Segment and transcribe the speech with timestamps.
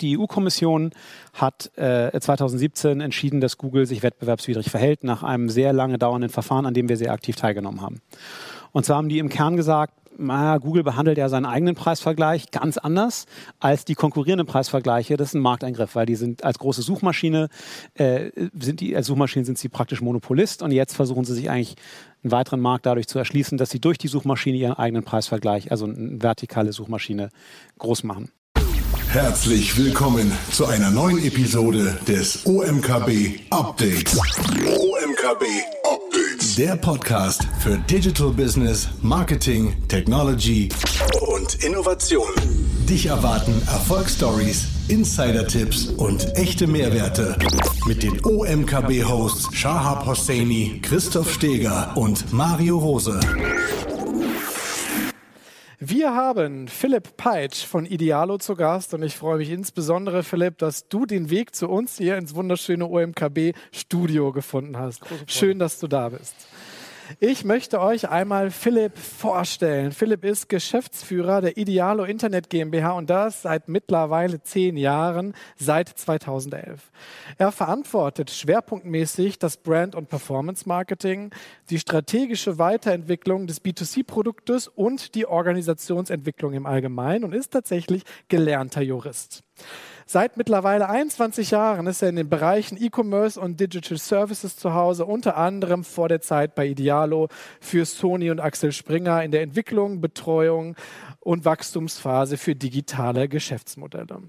[0.00, 0.90] Die EU-Kommission
[1.34, 6.66] hat äh, 2017 entschieden, dass Google sich wettbewerbswidrig verhält, nach einem sehr lange dauernden Verfahren,
[6.66, 8.00] an dem wir sehr aktiv teilgenommen haben.
[8.72, 12.76] Und zwar haben die im Kern gesagt, na, Google behandelt ja seinen eigenen Preisvergleich ganz
[12.76, 13.26] anders
[13.58, 15.16] als die konkurrierenden Preisvergleiche.
[15.16, 17.48] Das ist ein Markteingriff, weil die sind als große Suchmaschine,
[17.94, 21.76] äh, sind die, als Suchmaschine sind sie praktisch Monopolist und jetzt versuchen sie sich eigentlich
[22.22, 25.86] einen weiteren Markt dadurch zu erschließen, dass sie durch die Suchmaschine ihren eigenen Preisvergleich, also
[25.86, 27.30] eine vertikale Suchmaschine,
[27.78, 28.30] groß machen.
[29.12, 34.16] Herzlich willkommen zu einer neuen Episode des OMKB Updates.
[34.16, 35.44] OMKB
[35.82, 36.54] Updates.
[36.54, 40.68] Der Podcast für Digital Business, Marketing, Technology
[41.22, 42.28] und Innovation.
[42.88, 47.36] Dich erwarten Erfolgsstories, Insider-Tipps und echte Mehrwerte
[47.86, 53.18] mit den OMKB-Hosts Shahab Hosseini, Christoph Steger und Mario Rose.
[55.82, 60.88] Wir haben Philipp Peitsch von Idealo zu Gast und ich freue mich insbesondere, Philipp, dass
[60.88, 65.00] du den Weg zu uns hier ins wunderschöne OMKB-Studio gefunden hast.
[65.26, 66.34] Schön, dass du da bist.
[67.18, 69.90] Ich möchte euch einmal Philipp vorstellen.
[69.90, 76.92] Philipp ist Geschäftsführer der Idealo Internet GmbH und das seit mittlerweile zehn Jahren, seit 2011.
[77.38, 81.30] Er verantwortet schwerpunktmäßig das Brand- und Performance-Marketing,
[81.70, 89.42] die strategische Weiterentwicklung des B2C-Produktes und die Organisationsentwicklung im Allgemeinen und ist tatsächlich gelernter Jurist.
[90.12, 95.06] Seit mittlerweile 21 Jahren ist er in den Bereichen E-Commerce und Digital Services zu Hause,
[95.06, 97.28] unter anderem vor der Zeit bei Idealo
[97.60, 100.74] für Sony und Axel Springer in der Entwicklung, Betreuung
[101.20, 104.20] und Wachstumsphase für digitale Geschäftsmodelle.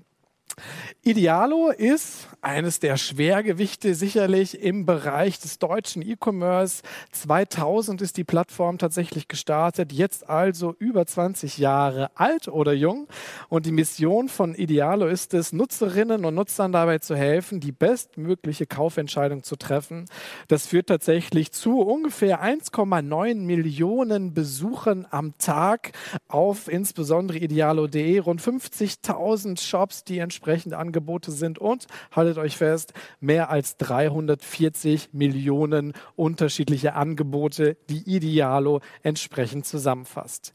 [1.04, 6.84] Idealo ist eines der Schwergewichte sicherlich im Bereich des deutschen E-Commerce.
[7.12, 13.08] 2000 ist die Plattform tatsächlich gestartet, jetzt also über 20 Jahre alt oder jung.
[13.50, 18.68] Und die Mission von Idealo ist es, Nutzerinnen und Nutzern dabei zu helfen, die bestmögliche
[18.68, 20.06] Kaufentscheidung zu treffen.
[20.50, 25.94] Das führt tatsächlich zu ungefähr 1,9 Millionen Besuchern am Tag
[26.28, 32.94] auf insbesondere idealo.de, rund 50.000 Shops, die entsprechend entsprechende Angebote sind und haltet euch fest,
[33.22, 40.52] mehr als 340 Millionen unterschiedliche Angebote, die Idealo entsprechend zusammenfasst.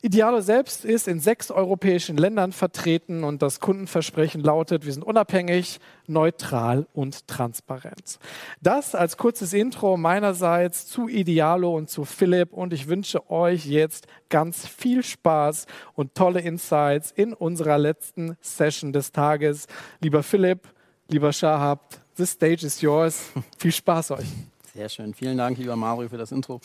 [0.00, 5.80] Idealo selbst ist in sechs europäischen Ländern vertreten und das Kundenversprechen lautet, wir sind unabhängig,
[6.10, 8.18] neutral und transparent.
[8.60, 14.06] Das als kurzes Intro meinerseits zu Idealo und zu Philipp und ich wünsche euch jetzt
[14.28, 19.66] ganz viel Spaß und tolle Insights in unserer letzten Session des Tages.
[20.00, 20.68] Lieber Philipp,
[21.08, 23.30] lieber Shahab, the stage is yours.
[23.58, 24.26] viel Spaß euch.
[24.74, 25.14] Sehr schön.
[25.14, 26.60] Vielen Dank, lieber Mario, für das Intro.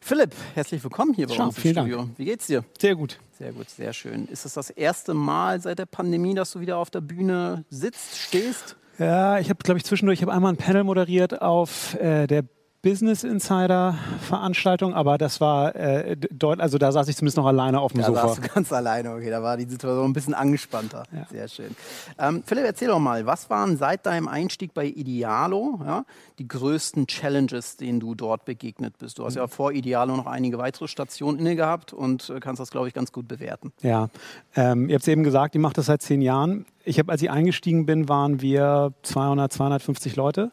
[0.00, 1.96] Philipp, herzlich willkommen hier bei Schau, uns im Studio.
[1.98, 2.18] Dank.
[2.18, 2.64] Wie geht's dir?
[2.78, 3.18] Sehr gut.
[3.38, 4.26] Sehr gut, sehr schön.
[4.28, 7.64] Ist es das, das erste Mal seit der Pandemie, dass du wieder auf der Bühne
[7.68, 8.76] sitzt, stehst?
[9.00, 12.44] Ja, ich habe, glaube ich, zwischendurch, ich habe einmal ein Panel moderiert auf äh, der
[12.82, 17.78] Business Insider Veranstaltung, aber das war äh, dort, also da saß ich zumindest noch alleine
[17.78, 18.22] auf dem da Sofa.
[18.22, 21.02] Da saß du ganz alleine, okay, da war die Situation ein bisschen angespannter.
[21.12, 21.26] Ja.
[21.30, 21.76] Sehr schön.
[22.18, 26.04] Ähm, Philipp, erzähl doch mal, was waren seit deinem Einstieg bei Idealo ja,
[26.38, 29.18] die größten Challenges, denen du dort begegnet bist?
[29.18, 32.70] Du hast ja vor Idealo noch einige weitere Stationen inne gehabt und äh, kannst das,
[32.70, 33.72] glaube ich, ganz gut bewerten.
[33.82, 34.08] Ja,
[34.56, 36.64] ähm, ihr habt es eben gesagt, ich mache das seit zehn Jahren.
[36.82, 40.50] Ich habe, als ich eingestiegen bin, waren wir 200, 250 Leute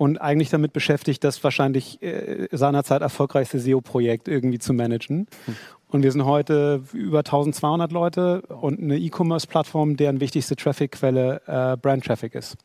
[0.00, 5.26] und eigentlich damit beschäftigt, das wahrscheinlich äh, seinerzeit erfolgreichste SEO-Projekt irgendwie zu managen.
[5.44, 5.56] Hm.
[5.88, 12.34] Und wir sind heute über 1200 Leute und eine E-Commerce-Plattform, deren wichtigste Traffic-Quelle äh, Brand-Traffic
[12.34, 12.56] ist.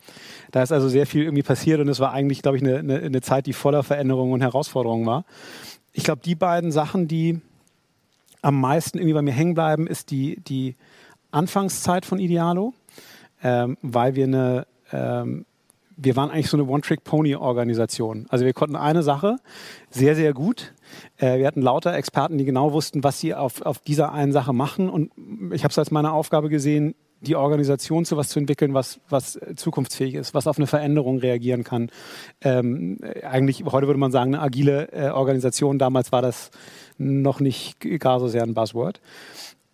[0.51, 2.99] Da ist also sehr viel irgendwie passiert und es war eigentlich, glaube ich, eine, eine,
[2.99, 5.25] eine Zeit, die voller Veränderungen und Herausforderungen war.
[5.91, 7.41] Ich glaube, die beiden Sachen, die
[8.41, 10.75] am meisten irgendwie bei mir hängen bleiben, ist die, die
[11.31, 12.73] Anfangszeit von Idealo,
[13.43, 15.45] ähm, weil wir eine ähm,
[15.97, 18.27] wir waren eigentlich so eine One-Trick-Pony-Organisation.
[18.29, 19.37] Also wir konnten eine Sache
[19.89, 20.73] sehr, sehr gut.
[21.17, 24.53] Äh, wir hatten lauter Experten, die genau wussten, was sie auf, auf dieser einen Sache
[24.53, 24.89] machen.
[24.89, 25.11] Und
[25.53, 29.39] ich habe es als meine Aufgabe gesehen, die Organisation zu was zu entwickeln, was, was
[29.55, 31.89] zukunftsfähig ist, was auf eine Veränderung reagieren kann.
[32.41, 35.79] Ähm, eigentlich, heute würde man sagen, eine agile äh, Organisation.
[35.79, 36.51] Damals war das
[36.97, 39.01] noch nicht gar so sehr ein Buzzword.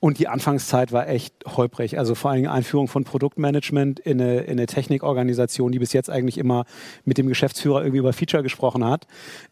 [0.01, 1.99] Und die Anfangszeit war echt holprig.
[1.99, 6.39] Also vor allem Einführung von Produktmanagement in eine, in eine Technikorganisation, die bis jetzt eigentlich
[6.39, 6.65] immer
[7.05, 9.05] mit dem Geschäftsführer irgendwie über Feature gesprochen hat.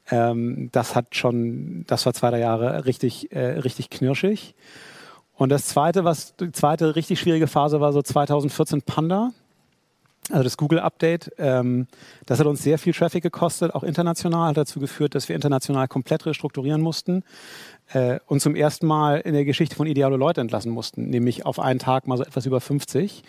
[0.10, 4.56] Ähm, das hat schon, das war zwei, drei Jahre richtig, äh, richtig knirschig.
[5.36, 9.30] Und das zweite, was, die zweite richtig schwierige Phase war so 2014 Panda.
[10.32, 11.86] Also das Google-Update, ähm,
[12.26, 15.88] das hat uns sehr viel Traffic gekostet, auch international, hat dazu geführt, dass wir international
[15.88, 17.24] komplett restrukturieren mussten
[17.94, 21.60] äh, und zum ersten Mal in der Geschichte von Idealo Leute entlassen mussten, nämlich auf
[21.60, 23.24] einen Tag mal so etwas über 50.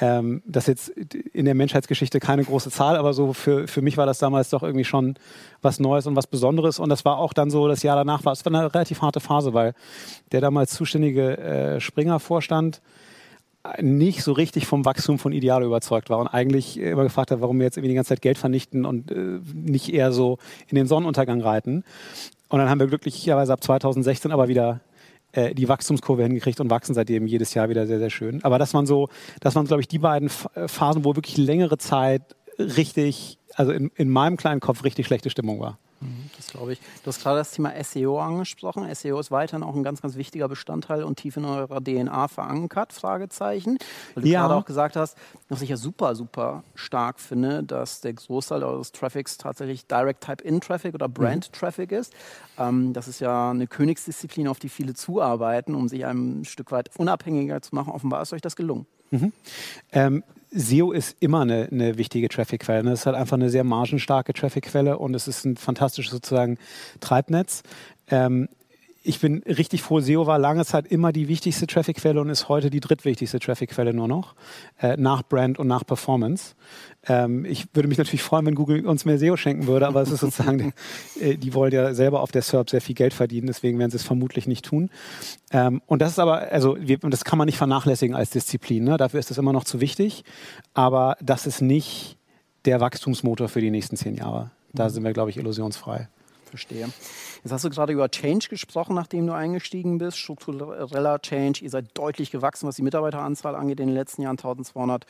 [0.00, 3.96] Ähm, das ist jetzt in der Menschheitsgeschichte keine große Zahl, aber so für, für mich
[3.96, 5.14] war das damals doch irgendwie schon
[5.62, 6.80] was Neues und was Besonderes.
[6.80, 9.20] Und das war auch dann so, das Jahr danach war es war eine relativ harte
[9.20, 9.74] Phase, weil
[10.32, 12.80] der damals zuständige äh, Springer-Vorstand
[13.80, 17.58] nicht so richtig vom Wachstum von Idealo überzeugt war und eigentlich immer gefragt hat, warum
[17.58, 20.38] wir jetzt irgendwie die ganze Zeit Geld vernichten und äh, nicht eher so
[20.68, 21.82] in den Sonnenuntergang reiten.
[22.48, 24.80] Und dann haben wir glücklicherweise ab 2016 aber wieder
[25.32, 28.44] äh, die Wachstumskurve hingekriegt und wachsen seitdem jedes Jahr wieder sehr, sehr schön.
[28.44, 29.08] Aber das waren so,
[29.40, 33.90] das waren, glaube ich, die beiden äh, Phasen, wo wirklich längere Zeit richtig, also in,
[33.96, 35.78] in meinem kleinen Kopf richtig schlechte Stimmung war.
[36.00, 36.80] Mhm, das glaube ich.
[37.02, 38.92] Du hast gerade das Thema SEO angesprochen.
[38.94, 42.92] SEO ist weiterhin auch ein ganz, ganz wichtiger Bestandteil und tief in eurer DNA verankert,
[42.92, 43.78] Fragezeichen.
[44.14, 44.42] Weil du ja.
[44.42, 45.16] gerade auch gesagt hast,
[45.48, 51.08] was ich ja super, super stark finde, dass der Großteil eures Traffics tatsächlich Direct-Type-In-Traffic oder
[51.08, 51.98] Brand-Traffic mhm.
[51.98, 52.12] ist.
[52.58, 56.90] Ähm, das ist ja eine Königsdisziplin, auf die viele zuarbeiten, um sich ein Stück weit
[56.98, 57.92] unabhängiger zu machen.
[57.92, 58.86] Offenbar ist euch das gelungen.
[59.10, 59.32] Mhm.
[59.92, 62.90] Ähm, SEO ist immer eine, eine wichtige Traffic-Quelle.
[62.90, 66.58] Es ist halt einfach eine sehr margenstarke Traffic-Quelle und es ist ein fantastisches sozusagen
[67.00, 67.62] Treibnetz.
[68.08, 68.48] Ähm,
[69.06, 72.70] ich bin richtig froh, SEO war lange Zeit immer die wichtigste Traffic-Quelle und ist heute
[72.70, 74.34] die drittwichtigste Traffic-Quelle nur noch,
[74.80, 76.54] äh, nach Brand und nach Performance.
[77.06, 80.10] Ähm, ich würde mich natürlich freuen, wenn Google uns mehr SEO schenken würde, aber es
[80.10, 80.72] ist sozusagen,
[81.20, 83.98] äh, die wollen ja selber auf der SERP sehr viel Geld verdienen, deswegen werden sie
[83.98, 84.90] es vermutlich nicht tun.
[85.52, 88.96] Ähm, und das ist aber, also wir, das kann man nicht vernachlässigen als Disziplin, ne?
[88.96, 90.24] dafür ist es immer noch zu wichtig,
[90.72, 92.16] aber das ist nicht
[92.64, 94.50] der Wachstumsmotor für die nächsten zehn Jahre.
[94.72, 96.08] Da sind wir, glaube ich, illusionsfrei.
[96.46, 96.88] Verstehe.
[97.44, 101.62] Jetzt hast du gerade über Change gesprochen, nachdem du eingestiegen bist, struktureller Change.
[101.62, 104.38] Ihr seid deutlich gewachsen, was die Mitarbeiteranzahl angeht in den letzten Jahren.
[104.38, 105.04] 1200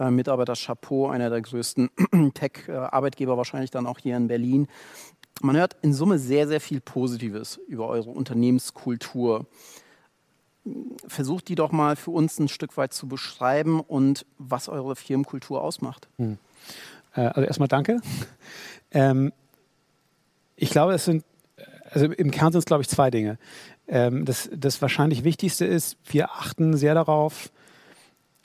[0.00, 1.90] äh, Mitarbeiter, Chapeau, einer der größten
[2.34, 4.66] Tech-Arbeitgeber wahrscheinlich dann auch hier in Berlin.
[5.40, 9.46] Man hört in Summe sehr, sehr viel Positives über eure Unternehmenskultur.
[11.06, 15.62] Versucht die doch mal für uns ein Stück weit zu beschreiben und was eure Firmenkultur
[15.62, 16.08] ausmacht.
[16.16, 16.38] Hm.
[17.14, 18.00] Äh, also erstmal danke.
[18.90, 19.32] Ähm,
[20.56, 21.22] ich glaube, es sind
[21.96, 23.38] also im Kern sind es, glaube ich, zwei Dinge.
[23.88, 27.50] Ähm, das, das wahrscheinlich Wichtigste ist, wir achten sehr darauf,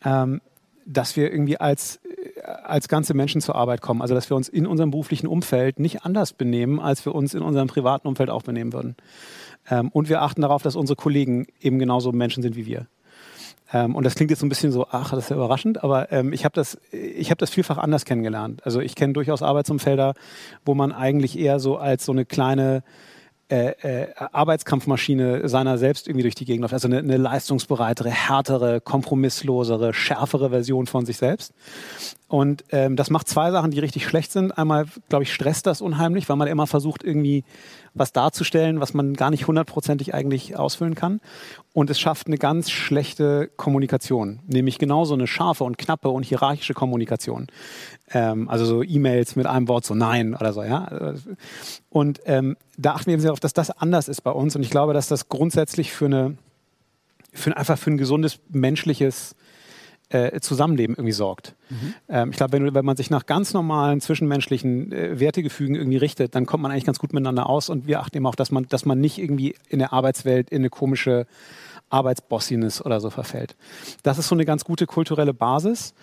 [0.05, 0.39] ähm,
[0.85, 1.99] dass wir irgendwie als,
[2.37, 4.01] äh, als ganze Menschen zur Arbeit kommen.
[4.01, 7.41] Also dass wir uns in unserem beruflichen Umfeld nicht anders benehmen, als wir uns in
[7.41, 8.95] unserem privaten Umfeld auch benehmen würden.
[9.69, 12.87] Ähm, und wir achten darauf, dass unsere Kollegen eben genauso Menschen sind wie wir.
[13.73, 16.09] Ähm, und das klingt jetzt so ein bisschen so, ach, das ist ja überraschend, aber
[16.13, 18.65] ähm, ich habe das, hab das vielfach anders kennengelernt.
[18.65, 20.13] Also ich kenne durchaus Arbeitsumfelder,
[20.63, 22.83] wo man eigentlich eher so als so eine kleine
[23.51, 26.73] äh, äh, Arbeitskampfmaschine seiner selbst irgendwie durch die Gegend läuft.
[26.73, 31.53] Also eine, eine leistungsbereitere, härtere, kompromisslosere, schärfere Version von sich selbst.
[32.31, 34.57] Und ähm, das macht zwei Sachen, die richtig schlecht sind.
[34.57, 37.43] Einmal, glaube ich, stresst das unheimlich, weil man immer versucht, irgendwie
[37.93, 41.19] was darzustellen, was man gar nicht hundertprozentig eigentlich ausfüllen kann.
[41.73, 46.73] Und es schafft eine ganz schlechte Kommunikation, nämlich genauso eine scharfe und knappe und hierarchische
[46.73, 47.47] Kommunikation.
[48.13, 51.15] Ähm, also so E-Mails mit einem Wort so Nein oder so, ja.
[51.89, 54.55] Und ähm, da achten wir eben sehr darauf, dass das anders ist bei uns.
[54.55, 56.37] Und ich glaube, dass das grundsätzlich für eine,
[57.33, 59.35] für einfach für ein gesundes menschliches
[60.11, 61.55] äh, Zusammenleben irgendwie sorgt.
[61.69, 61.93] Mhm.
[62.09, 66.35] Ähm, ich glaube, wenn, wenn man sich nach ganz normalen zwischenmenschlichen äh, Wertegefügen irgendwie richtet,
[66.35, 68.67] dann kommt man eigentlich ganz gut miteinander aus und wir achten eben auch, dass man,
[68.67, 71.25] dass man nicht irgendwie in der Arbeitswelt in eine komische
[71.89, 73.55] Arbeitsbossiness oder so verfällt.
[74.03, 75.93] Das ist so eine ganz gute kulturelle Basis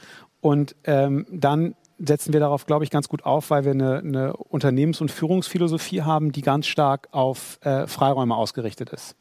[0.40, 4.32] und ähm, dann setzen wir darauf, glaube ich, ganz gut auf, weil wir eine, eine
[4.34, 9.16] Unternehmens- und Führungsphilosophie haben, die ganz stark auf äh, Freiräume ausgerichtet ist.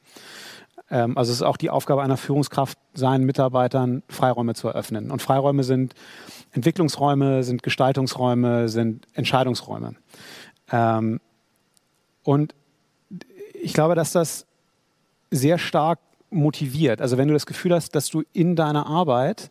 [0.89, 5.11] Ähm, also es ist auch die Aufgabe einer Führungskraft, seinen Mitarbeitern Freiräume zu eröffnen.
[5.11, 5.93] Und Freiräume sind
[6.51, 9.95] Entwicklungsräume, sind Gestaltungsräume, sind Entscheidungsräume.
[10.71, 11.19] Ähm,
[12.23, 12.55] und
[13.53, 14.45] ich glaube, dass das
[15.31, 17.01] sehr stark motiviert.
[17.01, 19.49] Also wenn du das Gefühl hast, dass du in deiner Arbeit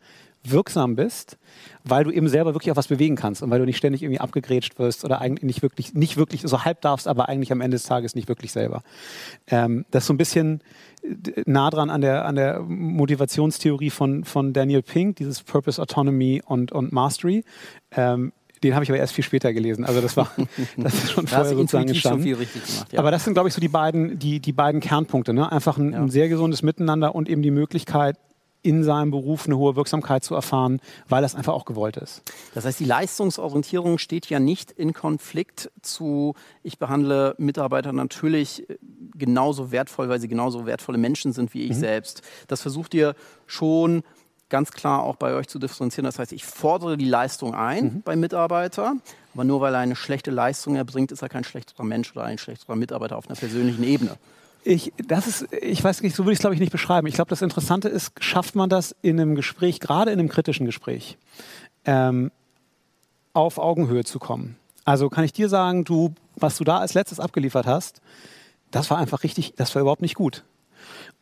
[0.50, 1.38] wirksam bist,
[1.84, 4.20] weil du eben selber wirklich auch was bewegen kannst und weil du nicht ständig irgendwie
[4.20, 7.76] abgegrätscht wirst oder eigentlich nicht wirklich, nicht wirklich so halb darfst, aber eigentlich am Ende
[7.76, 8.82] des Tages nicht wirklich selber.
[9.48, 10.60] Ähm, das ist so ein bisschen
[11.46, 16.72] nah dran an der, an der Motivationstheorie von, von Daniel Pink, dieses Purpose, Autonomy und,
[16.72, 17.44] und Mastery.
[17.92, 18.32] Ähm,
[18.62, 19.84] den habe ich aber erst viel später gelesen.
[19.84, 20.30] Also das war
[20.76, 22.22] das ist schon vorher sozusagen entstanden.
[22.22, 22.98] So gemacht, ja.
[22.98, 25.32] Aber das sind, glaube ich, so die beiden, die, die beiden Kernpunkte.
[25.32, 25.50] Ne?
[25.50, 26.00] Einfach ein, ja.
[26.00, 28.16] ein sehr gesundes Miteinander und eben die Möglichkeit,
[28.66, 32.22] in seinem Beruf eine hohe Wirksamkeit zu erfahren, weil das einfach auch gewollt ist.
[32.52, 38.76] Das heißt, die Leistungsorientierung steht ja nicht in Konflikt zu, ich behandle Mitarbeiter natürlich äh,
[39.14, 41.80] genauso wertvoll, weil sie genauso wertvolle Menschen sind wie ich mhm.
[41.80, 42.22] selbst.
[42.48, 43.14] Das versucht ihr
[43.46, 44.02] schon
[44.48, 46.04] ganz klar auch bei euch zu differenzieren.
[46.04, 48.02] Das heißt, ich fordere die Leistung ein mhm.
[48.02, 48.96] beim Mitarbeiter,
[49.32, 52.38] aber nur weil er eine schlechte Leistung erbringt, ist er kein schlechterer Mensch oder ein
[52.38, 54.16] schlechterer Mitarbeiter auf einer persönlichen Ebene.
[54.68, 57.06] Ich, das ist, ich weiß nicht, so würde ich es glaube ich nicht beschreiben.
[57.06, 60.66] Ich glaube, das Interessante ist, schafft man das in einem Gespräch, gerade in einem kritischen
[60.66, 61.18] Gespräch,
[61.84, 62.32] ähm,
[63.32, 64.56] auf Augenhöhe zu kommen.
[64.84, 68.00] Also kann ich dir sagen, du, was du da als letztes abgeliefert hast,
[68.72, 70.42] das war einfach richtig, das war überhaupt nicht gut.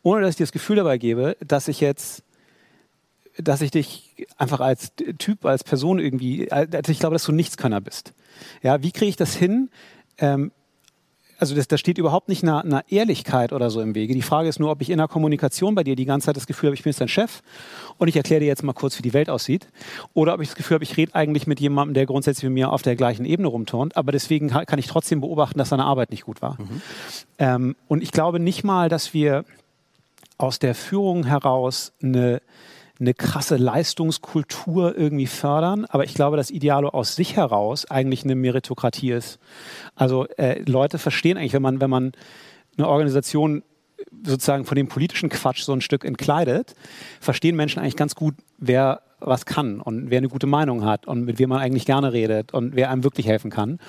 [0.01, 2.23] Ohne dass ich dir das Gefühl dabei gebe, dass ich jetzt,
[3.37, 7.79] dass ich dich einfach als Typ, als Person irgendwie, also ich glaube, dass du Nichtskönner
[7.79, 8.13] bist.
[8.63, 9.69] Ja, wie kriege ich das hin,
[10.17, 10.51] ähm,
[11.37, 14.13] also das, da steht überhaupt nicht einer, einer, Ehrlichkeit oder so im Wege.
[14.13, 16.47] Die Frage ist nur, ob ich in der Kommunikation bei dir die ganze Zeit das
[16.47, 17.41] Gefühl habe, ich bin jetzt dein Chef
[17.97, 19.67] und ich erkläre dir jetzt mal kurz, wie die Welt aussieht.
[20.13, 22.71] Oder ob ich das Gefühl habe, ich rede eigentlich mit jemandem, der grundsätzlich mit mir
[22.71, 26.25] auf der gleichen Ebene rumturnt, aber deswegen kann ich trotzdem beobachten, dass seine Arbeit nicht
[26.25, 26.57] gut war.
[26.59, 26.81] Mhm.
[27.39, 29.45] Ähm, und ich glaube nicht mal, dass wir
[30.37, 32.41] aus der Führung heraus eine
[32.99, 35.85] eine krasse Leistungskultur irgendwie fördern.
[35.85, 39.39] Aber ich glaube, dass Idealo aus sich heraus eigentlich eine Meritokratie ist.
[39.95, 42.11] Also äh, Leute verstehen eigentlich, wenn man, wenn man
[42.77, 43.63] eine Organisation
[44.23, 46.75] sozusagen von dem politischen Quatsch so ein Stück entkleidet,
[47.19, 51.23] verstehen Menschen eigentlich ganz gut, wer was kann und wer eine gute Meinung hat und
[51.25, 53.79] mit wem man eigentlich gerne redet und wer einem wirklich helfen kann.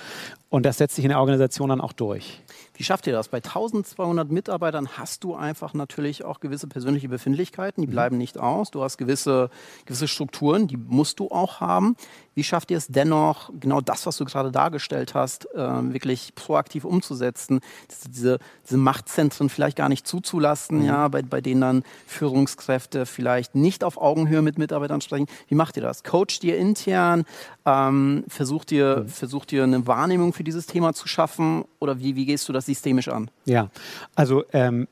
[0.49, 2.41] Und das setzt sich in der Organisation dann auch durch.
[2.77, 3.27] Wie schafft ihr das?
[3.27, 7.91] Bei 1200 Mitarbeitern hast du einfach natürlich auch gewisse persönliche Befindlichkeiten, die mhm.
[7.91, 8.69] bleiben nicht aus.
[8.69, 9.49] Du hast gewisse,
[9.85, 11.95] gewisse Strukturen, die musst du auch haben.
[12.35, 15.57] Wie schafft ihr es dennoch, genau das, was du gerade dargestellt hast, äh,
[15.91, 17.61] wirklich proaktiv umzusetzen,
[18.07, 20.85] diese, diese Machtzentren vielleicht gar nicht zuzulassen, mhm.
[20.85, 25.25] ja, bei, bei denen dann Führungskräfte vielleicht nicht auf Augenhöhe mit Mitarbeitern sprechen?
[25.47, 26.03] Wie macht ihr das?
[26.03, 27.25] Coacht ihr intern?
[27.65, 29.07] Ähm, versucht, ihr, mhm.
[29.09, 31.65] versucht ihr eine Wahrnehmung für dieses Thema zu schaffen?
[31.79, 33.31] Oder wie, wie gehst du das systemisch an?
[33.45, 33.69] Ja,
[34.15, 34.87] also ähm,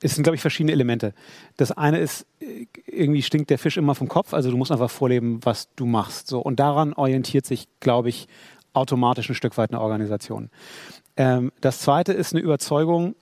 [0.00, 1.14] es sind, glaube ich, verschiedene Elemente.
[1.56, 4.90] Das eine ist, äh, irgendwie stinkt der Fisch immer vom Kopf, also du musst einfach
[4.90, 6.28] vorleben, was du machst.
[6.28, 6.40] So.
[6.40, 8.28] Und daran orientiert sich, glaube ich,
[8.72, 10.50] automatisch ein Stück weit eine Organisation.
[11.16, 13.14] Ähm, das zweite ist eine Überzeugung,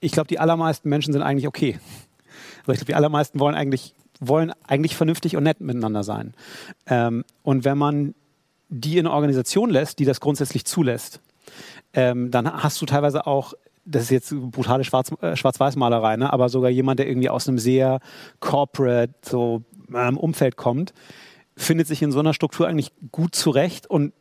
[0.00, 1.78] ich glaube, die allermeisten Menschen sind eigentlich okay.
[2.64, 6.32] Also ich glaube, die allermeisten wollen eigentlich, wollen eigentlich vernünftig und nett miteinander sein.
[6.86, 8.14] Ähm, und wenn man
[8.68, 11.20] die in eine Organisation lässt, die das grundsätzlich zulässt,
[11.94, 16.32] ähm, dann hast du teilweise auch das ist jetzt brutale Schwarz, äh, Schwarz-Weiß-Malerei, ne?
[16.32, 18.00] aber sogar jemand, der irgendwie aus einem sehr
[18.40, 20.92] corporate so, ähm, Umfeld kommt,
[21.56, 24.12] findet sich in so einer Struktur eigentlich gut zurecht und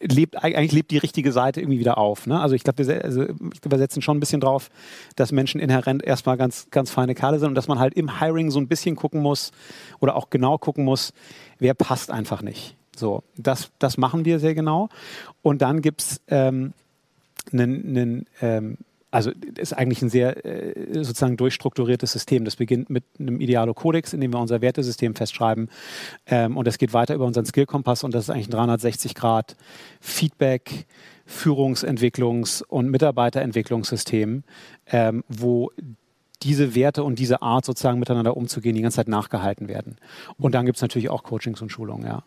[0.00, 2.26] lebt, eigentlich lebt die richtige Seite irgendwie wieder auf.
[2.26, 2.40] Ne?
[2.40, 4.70] Also ich glaube, wir, also wir setzen schon ein bisschen drauf,
[5.16, 8.50] dass Menschen inhärent erstmal ganz, ganz feine Kerle sind und dass man halt im Hiring
[8.50, 9.50] so ein bisschen gucken muss
[9.98, 11.12] oder auch genau gucken muss,
[11.58, 12.76] wer passt einfach nicht.
[12.96, 14.88] So, das, das machen wir sehr genau.
[15.42, 16.72] Und dann gibt es ähm,
[17.52, 18.78] einen, ähm,
[19.10, 22.44] also ist eigentlich ein sehr äh, sozusagen durchstrukturiertes System.
[22.44, 25.68] Das beginnt mit einem Idealo-Kodex, in dem wir unser Wertesystem festschreiben.
[26.26, 29.56] Ähm, und das geht weiter über unseren Skill-Kompass und das ist eigentlich ein 360 Grad
[30.00, 30.86] Feedback,
[31.28, 34.44] Führungsentwicklungs- und Mitarbeiterentwicklungssystem,
[34.86, 35.70] ähm, wo
[36.42, 39.96] diese Werte und diese Art sozusagen miteinander umzugehen, die ganze Zeit nachgehalten werden.
[40.38, 42.22] Und dann gibt es natürlich auch Coachings und Schulungen, ja.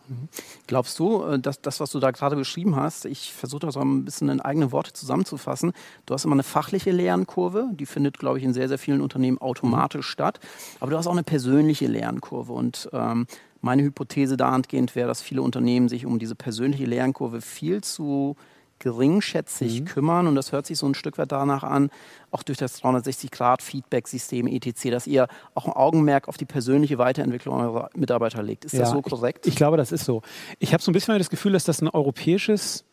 [0.66, 3.82] Glaubst du, äh, dass das, was du da gerade beschrieben hast, ich versuche das auch
[3.82, 5.72] ein bisschen in eigene Worte zusammenzufassen,
[6.06, 9.38] du hast immer eine fachliche Lernkurve, die findet, glaube ich, in sehr, sehr vielen Unternehmen
[9.38, 10.38] automatisch statt,
[10.80, 13.26] aber du hast auch eine persönliche Lernkurve und ähm,
[13.60, 18.36] meine Hypothese dahingehend wäre, dass viele Unternehmen sich um diese persönliche Lernkurve viel zu
[18.84, 19.84] geringschätzig mhm.
[19.86, 20.26] kümmern.
[20.28, 21.90] Und das hört sich so ein Stück weit danach an,
[22.30, 27.90] auch durch das 360-Grad-Feedback-System etc., dass ihr auch ein Augenmerk auf die persönliche Weiterentwicklung eurer
[27.96, 28.64] Mitarbeiter legt.
[28.64, 29.46] Ist ja, das so korrekt?
[29.46, 30.22] Ich, ich, glaube, das ist so.
[30.60, 32.84] Ich habe so ein bisschen das Gefühl, dass das ein europäisches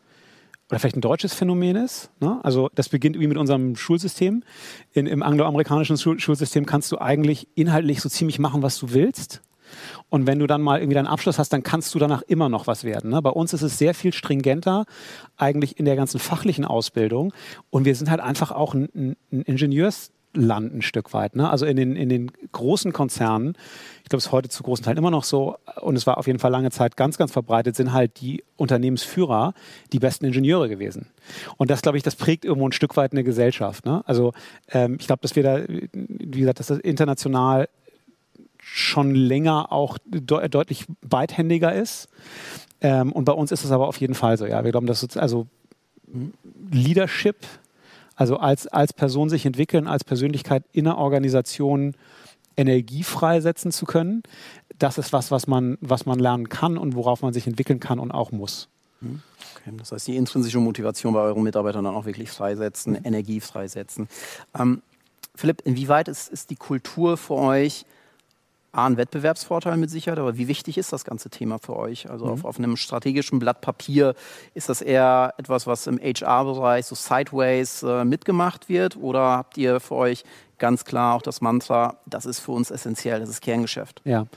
[0.70, 2.10] oder vielleicht ein deutsches Phänomen ist.
[2.22, 2.40] Ne?
[2.44, 4.44] Also das beginnt irgendwie mit unserem Schulsystem.
[4.94, 9.42] In, Im angloamerikanischen Schul Schulsystem kannst du eigentlich inhaltlich so ziemlich machen, was du willst.
[10.10, 12.68] Und wenn du dann mal irgendwie deinen Abschluss hast, dann kannst du danach immer noch
[12.68, 13.12] was werden.
[13.12, 13.22] Ne?
[13.22, 14.86] Bei uns ist es sehr viel stringenter,
[15.38, 17.34] eigentlich in der ganzen fachlichen Ausbildung.
[17.70, 20.14] Und wir sind halt einfach auch ein, ein Ingenieursland
[20.76, 21.36] ein Stück weit.
[21.36, 21.50] Ne?
[21.50, 23.56] Also in den, in den großen Konzernen,
[24.04, 26.28] ich glaube, es ist heute zu großen Teilen immer noch so, und es war auf
[26.28, 29.54] jeden Fall lange Zeit ganz, ganz verbreitet, sind halt die Unternehmensführer
[29.94, 31.08] die besten Ingenieure gewesen.
[31.58, 33.86] Und das, glaube ich, das prägt irgendwo ein Stück weit eine Gesellschaft.
[33.86, 34.04] Ne?
[34.06, 34.34] Also
[34.70, 35.62] ähm, ich glaube, dass wir da,
[35.94, 37.68] wie gesagt, dass das international
[38.74, 42.08] schon länger auch de deutlich beidhändiger ist.
[42.80, 44.46] Ähm, und bei uns ist es aber auf jeden Fall so.
[44.46, 45.48] Ja, wir glauben, dass also
[46.72, 47.36] Leadership,
[48.16, 51.96] also als, als Person sich entwickeln, als Persönlichkeit in einer Organisation
[52.56, 54.24] Energie freisetzen zu können,
[54.80, 58.00] das ist was, was man, was man lernen kann und worauf man sich entwickeln kann
[58.00, 58.70] und auch muss.
[59.02, 59.22] Mhm.
[59.58, 63.00] Okay, das heißt, die intrinsische Motivation bei euren Mitarbeitern dann auch wirklich freisetzen, mhm.
[63.04, 64.08] Energie freisetzen.
[64.58, 64.82] Ähm,
[65.36, 67.86] Philipp, inwieweit ist, ist die Kultur für euch
[68.72, 72.10] A, ein Wettbewerbsvorteil mit Sicherheit, aber wie wichtig ist das ganze Thema für euch?
[72.10, 72.32] Also mhm.
[72.32, 74.16] auf, auf, einem strategischen Blatt Papier,
[74.54, 79.80] ist das eher etwas, was im HR-Bereich so sideways äh, mitgemacht wird oder habt ihr
[79.80, 80.24] für euch
[80.58, 84.02] ganz klar auch das Mantra, das ist für uns essentiell, das ist Kerngeschäft?
[84.06, 84.28] Ja,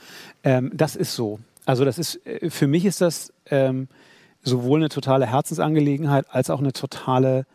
[0.42, 1.38] ähm, das ist so.
[1.66, 3.88] Also das ist, äh, für mich ist das ähm,
[4.42, 7.46] sowohl eine totale Herzensangelegenheit als auch eine totale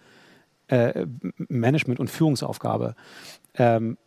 [0.68, 1.06] äh,
[1.50, 2.96] Management- und Führungsaufgabe.
[3.56, 3.98] Ähm,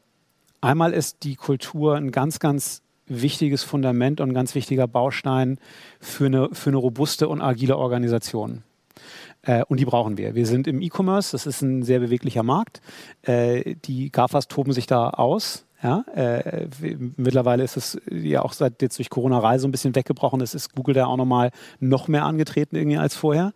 [0.63, 5.59] einmal ist die Kultur ein ganz, ganz wichtiges Fundament und ein ganz wichtiger Baustein
[6.01, 8.63] für eine, für eine robuste und agile Organisation.
[9.43, 10.35] Äh, und die brauchen wir.
[10.35, 12.81] Wir sind im E-Commerce, das ist ein sehr beweglicher Markt.
[13.23, 15.67] Äh, die GAFAs toben sich da aus.
[15.83, 16.69] Ja, äh,
[17.17, 20.41] mittlerweile ist es ja auch seit jetzt durch Corona-Reise ein bisschen weggebrochen.
[20.41, 23.53] Es ist Google da auch nochmal noch mehr angetreten irgendwie als vorher.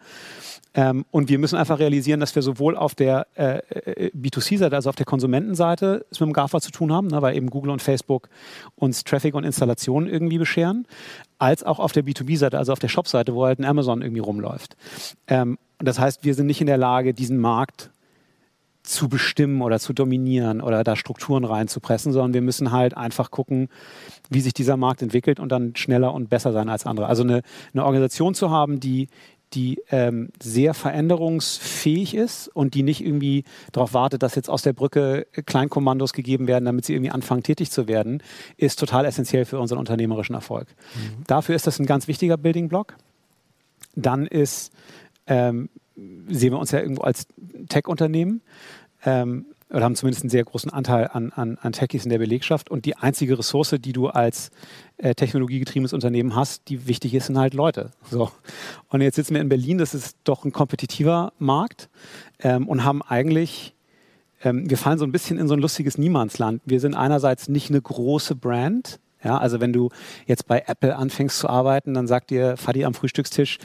[0.75, 4.89] Ähm, und wir müssen einfach realisieren, dass wir sowohl auf der äh, äh B2C-Seite, also
[4.89, 7.81] auf der Konsumentenseite, es mit dem GAFA zu tun haben, ne, weil eben Google und
[7.81, 8.29] Facebook
[8.75, 10.87] uns Traffic und Installationen irgendwie bescheren,
[11.39, 14.77] als auch auf der B2B-Seite, also auf der Shop-Seite, wo halt ein Amazon irgendwie rumläuft.
[15.29, 17.91] Ähm, das heißt, wir sind nicht in der Lage, diesen Markt
[18.87, 23.69] zu bestimmen oder zu dominieren oder da Strukturen reinzupressen, sondern wir müssen halt einfach gucken,
[24.31, 27.07] wie sich dieser Markt entwickelt und dann schneller und besser sein als andere.
[27.07, 29.09] Also eine, eine Organisation zu haben, die
[29.53, 34.73] die ähm, sehr veränderungsfähig ist und die nicht irgendwie darauf wartet, dass jetzt aus der
[34.73, 38.23] Brücke Kleinkommandos gegeben werden, damit sie irgendwie anfangen, tätig zu werden,
[38.57, 40.67] ist total essentiell für unseren unternehmerischen Erfolg.
[40.95, 41.25] Mhm.
[41.27, 42.97] Dafür ist das ein ganz wichtiger Building Block.
[43.95, 44.73] Dann ist,
[45.29, 45.69] ähm,
[46.29, 47.27] sehen wir uns ja irgendwo als
[47.69, 48.43] Tech-Unternehmen.
[49.05, 52.71] Ähm, oder haben zumindest einen sehr großen Anteil an, an, an Techies in der Belegschaft.
[52.71, 54.51] Und die einzige Ressource, die du als
[54.97, 57.91] äh, technologiegetriebenes Unternehmen hast, die wichtig ist, sind halt Leute.
[58.09, 58.31] So.
[58.89, 61.89] Und jetzt sitzen wir in Berlin, das ist doch ein kompetitiver Markt
[62.39, 63.75] ähm, und haben eigentlich,
[64.43, 66.63] ähm, wir fallen so ein bisschen in so ein lustiges Niemandsland.
[66.65, 69.01] Wir sind einerseits nicht eine große Brand.
[69.25, 69.89] Ja, also wenn du
[70.27, 73.59] jetzt bei Apple anfängst zu arbeiten, dann sagt dir Fadi am Frühstückstisch,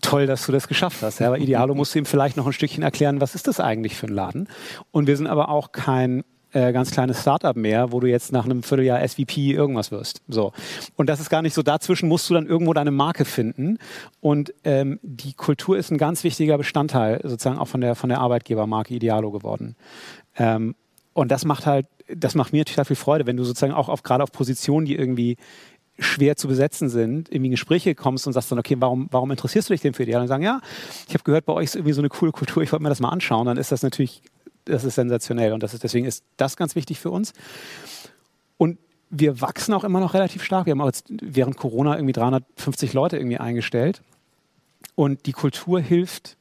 [0.00, 1.20] toll, dass du das geschafft hast.
[1.20, 3.96] Ja, aber Idealo musst du ihm vielleicht noch ein Stückchen erklären, was ist das eigentlich
[3.96, 4.48] für ein Laden.
[4.90, 8.44] Und wir sind aber auch kein äh, ganz kleines Startup mehr, wo du jetzt nach
[8.44, 10.22] einem Vierteljahr SVP irgendwas wirst.
[10.28, 10.52] So.
[10.96, 11.62] Und das ist gar nicht so.
[11.62, 13.78] Dazwischen musst du dann irgendwo deine Marke finden.
[14.20, 18.18] Und ähm, die Kultur ist ein ganz wichtiger Bestandteil sozusagen auch von der, von der
[18.18, 19.76] Arbeitgebermarke Idealo geworden.
[20.36, 20.74] Ähm,
[21.12, 24.02] und das macht halt, das macht mir total viel Freude, wenn du sozusagen auch auf,
[24.02, 25.36] gerade auf Positionen, die irgendwie
[26.00, 29.68] schwer zu besetzen sind, irgendwie in Gespräche kommst und sagst dann, okay, warum, warum interessierst
[29.68, 30.12] du dich denn für die?
[30.12, 30.60] Und dann sagen, ja,
[31.06, 33.00] ich habe gehört, bei euch ist irgendwie so eine coole Kultur, ich wollte mir das
[33.00, 34.22] mal anschauen, dann ist das natürlich,
[34.64, 37.32] das ist sensationell und das ist, deswegen ist das ganz wichtig für uns.
[38.56, 38.78] Und
[39.10, 40.66] wir wachsen auch immer noch relativ stark.
[40.66, 44.02] Wir haben auch jetzt während Corona irgendwie 350 Leute irgendwie eingestellt.
[44.94, 46.36] Und die Kultur hilft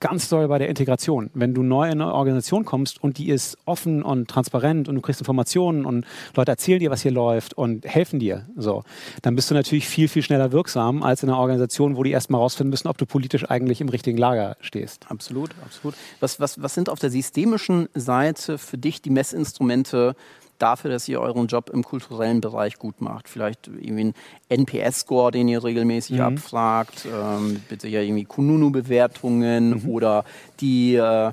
[0.00, 1.30] ganz doll bei der Integration.
[1.34, 5.00] Wenn du neu in eine Organisation kommst und die ist offen und transparent und du
[5.00, 8.84] kriegst Informationen und Leute erzählen dir, was hier läuft und helfen dir, so,
[9.22, 12.40] dann bist du natürlich viel, viel schneller wirksam als in einer Organisation, wo die erstmal
[12.40, 15.10] rausfinden müssen, ob du politisch eigentlich im richtigen Lager stehst.
[15.10, 15.94] Absolut, absolut.
[16.20, 20.16] Was, was, was sind auf der systemischen Seite für dich die Messinstrumente,
[20.58, 23.28] dafür, dass ihr euren Job im kulturellen Bereich gut macht.
[23.28, 24.14] Vielleicht irgendwie ein
[24.48, 26.24] NPS-Score, den ihr regelmäßig mhm.
[26.24, 29.88] abfragt, ähm, bitte ja irgendwie Kununu-Bewertungen mhm.
[29.88, 30.24] oder
[30.60, 31.32] die äh,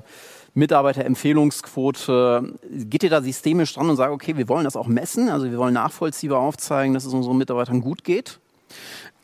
[0.54, 2.54] Mitarbeiterempfehlungsquote.
[2.70, 5.58] Geht ihr da systemisch dran und sagt, okay, wir wollen das auch messen, also wir
[5.58, 8.38] wollen nachvollziehbar aufzeigen, dass es unseren Mitarbeitern gut geht?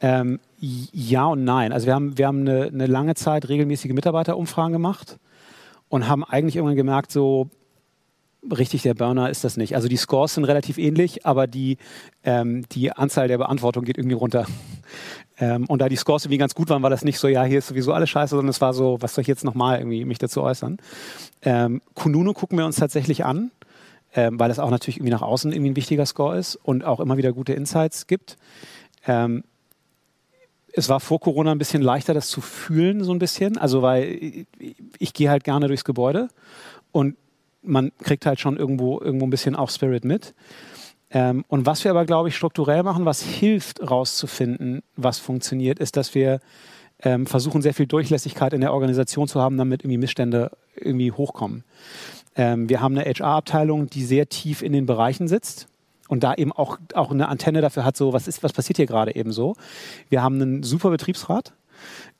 [0.01, 1.73] Ähm, ja und nein.
[1.73, 5.19] Also wir haben, wir haben eine, eine lange Zeit regelmäßige Mitarbeiterumfragen gemacht
[5.89, 7.49] und haben eigentlich irgendwann gemerkt, so
[8.57, 9.75] richtig der Burner ist das nicht.
[9.75, 11.79] Also die Scores sind relativ ähnlich, aber die,
[12.25, 14.47] ähm, die Anzahl der Beantwortung geht irgendwie runter.
[15.41, 17.59] Ähm, und da die Scores irgendwie ganz gut waren, war das nicht so, ja, hier
[17.59, 20.19] ist sowieso alles scheiße, sondern es war so, was soll ich jetzt nochmal irgendwie mich
[20.19, 20.79] dazu äußern?
[21.43, 23.53] Ähm, Kununu gucken wir uns tatsächlich an,
[24.17, 26.99] ähm, weil das auch natürlich irgendwie nach außen irgendwie ein wichtiger Score ist und auch
[26.99, 28.37] immer wieder gute Insights gibt.
[29.07, 29.45] Ähm,
[30.73, 33.59] es war vor Corona ein bisschen leichter, das zu fühlen, so ein bisschen.
[33.59, 34.47] Also, weil ich,
[34.99, 36.29] ich gehe halt gerne durchs Gebäude
[36.91, 37.17] und
[37.63, 40.35] man kriegt halt schon irgendwo, irgendwo ein bisschen auch Spirit mit.
[41.11, 45.97] Ähm, und was wir aber, glaube ich, strukturell machen, was hilft, rauszufinden, was funktioniert, ist,
[45.97, 46.41] dass wir
[47.03, 51.65] ähm, versuchen, sehr viel Durchlässigkeit in der Organisation zu haben, damit irgendwie Missstände irgendwie hochkommen.
[52.37, 55.69] Ähm, wir haben eine HR-Abteilung, die sehr tief in den Bereichen sitzt
[56.09, 58.87] und da eben auch, auch eine Antenne dafür hat, so was ist, was passiert hier
[58.87, 59.55] gerade eben so.
[60.09, 61.53] Wir haben einen super Betriebsrat,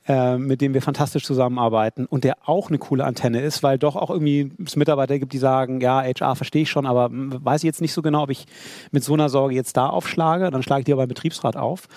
[0.09, 3.95] äh, mit dem wir fantastisch zusammenarbeiten und der auch eine coole Antenne ist, weil doch
[3.95, 7.67] auch irgendwie es Mitarbeiter gibt, die sagen, ja, HR verstehe ich schon, aber weiß ich
[7.67, 8.47] jetzt nicht so genau, ob ich
[8.89, 10.49] mit so einer Sorge jetzt da aufschlage.
[10.49, 11.87] Dann schlage ich die aber beim Betriebsrat auf.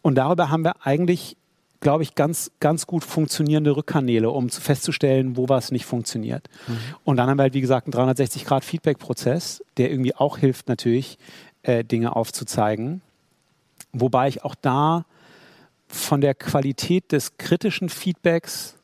[0.00, 1.36] Und darüber haben wir eigentlich
[1.80, 6.48] glaube ich, ganz, ganz gut funktionierende Rückkanäle, um zu festzustellen, wo was nicht funktioniert.
[6.66, 6.78] Mhm.
[7.04, 11.18] Und dann haben wir halt, wie gesagt, einen 360-Grad-Feedback-Prozess, der irgendwie auch hilft natürlich,
[11.62, 13.02] äh, Dinge aufzuzeigen.
[13.92, 15.04] Wobei ich auch da
[15.86, 18.76] von der Qualität des kritischen Feedbacks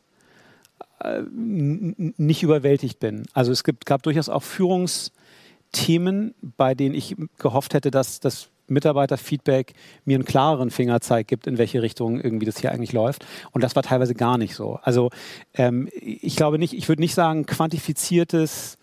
[1.00, 3.24] äh, nicht überwältigt bin.
[3.32, 9.74] Also es gibt, gab durchaus auch Führungsthemen, bei denen ich gehofft hätte, dass das Mitarbeiterfeedback
[10.04, 13.26] mir einen klareren Fingerzeig gibt, in welche Richtung irgendwie das hier eigentlich läuft.
[13.52, 14.78] Und das war teilweise gar nicht so.
[14.82, 15.10] Also
[15.54, 18.78] ähm, ich glaube nicht, ich würde nicht sagen, quantifiziertes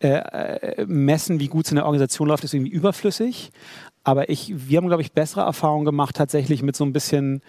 [0.00, 3.52] äh, äh, Messen, wie gut es in der Organisation läuft, ist irgendwie überflüssig.
[4.04, 7.42] Aber ich, wir haben, glaube ich, bessere Erfahrungen gemacht, tatsächlich mit so ein bisschen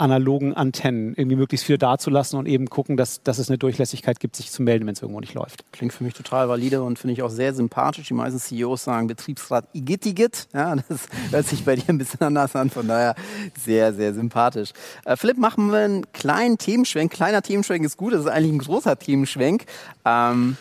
[0.00, 4.34] analogen Antennen irgendwie möglichst viel dazulassen und eben gucken, dass, dass es eine Durchlässigkeit gibt,
[4.34, 5.70] sich zu melden, wenn es irgendwo nicht läuft.
[5.72, 8.08] Klingt für mich total valide und finde ich auch sehr sympathisch.
[8.08, 10.48] Die meisten CEOs sagen Betriebsrat Igitt Igitt.
[10.54, 13.14] Ja, das hört sich bei dir ein bisschen anders an, von daher
[13.62, 14.72] sehr, sehr sympathisch.
[15.04, 17.12] Äh, Philipp, machen wir einen kleinen Themenschwenk.
[17.12, 19.66] Kleiner Themenschwenk ist gut, das ist eigentlich ein großer Themenschwenk.
[20.06, 20.56] Ähm,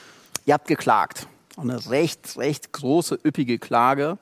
[0.45, 1.27] ihr habt geklagt.
[1.55, 4.17] eine recht, recht große, üppige Klage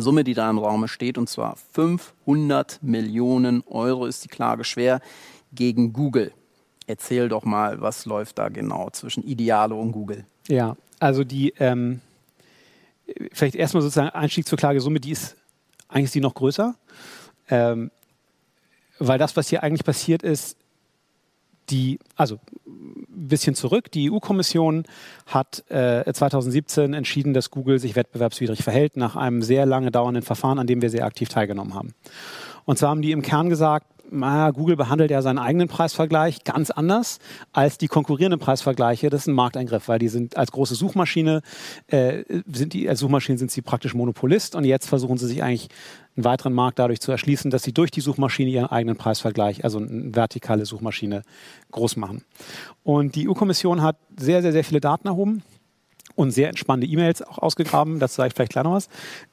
[0.00, 5.00] Summe, die da im Raum steht, und zwar 500 Millionen Euro ist die Klage schwer
[5.52, 6.32] gegen Google.
[6.86, 10.24] Erzähl doch mal, was läuft da genau zwischen Idealo und Google?
[10.48, 12.00] Ja, also die, ähm,
[13.32, 15.36] vielleicht erstmal sozusagen Einstieg zur Klagesumme, die ist
[15.90, 16.74] eigentlich ist die noch größer,
[17.48, 17.90] ähm,
[18.98, 20.56] weil das, was hier eigentlich passiert ist,
[21.70, 24.84] die, also ein bisschen zurück, die EU-Kommission
[25.26, 30.58] hat äh, 2017 entschieden, dass Google sich wettbewerbswidrig verhält, nach einem sehr lange dauernden Verfahren,
[30.58, 31.94] an dem wir sehr aktiv teilgenommen haben.
[32.64, 36.70] Und zwar haben die im Kern gesagt, na, Google behandelt ja seinen eigenen Preisvergleich ganz
[36.70, 37.18] anders
[37.52, 39.10] als die konkurrierenden Preisvergleiche.
[39.10, 41.42] Das ist ein Markteingriff, weil die sind als große Suchmaschine,
[41.86, 45.68] äh, sind die, als Suchmaschine sind sie praktisch Monopolist und jetzt versuchen sie sich eigentlich
[46.16, 49.78] einen weiteren Markt dadurch zu erschließen, dass sie durch die Suchmaschine ihren eigenen Preisvergleich, also
[49.78, 51.22] eine vertikale Suchmaschine,
[51.70, 52.24] groß machen.
[52.82, 55.42] Und die EU-Kommission hat sehr, sehr, sehr viele Daten erhoben
[56.16, 57.98] und sehr entspannende E-Mails auch ausgegraben.
[58.00, 58.88] Dazu sage ich vielleicht gleich noch was.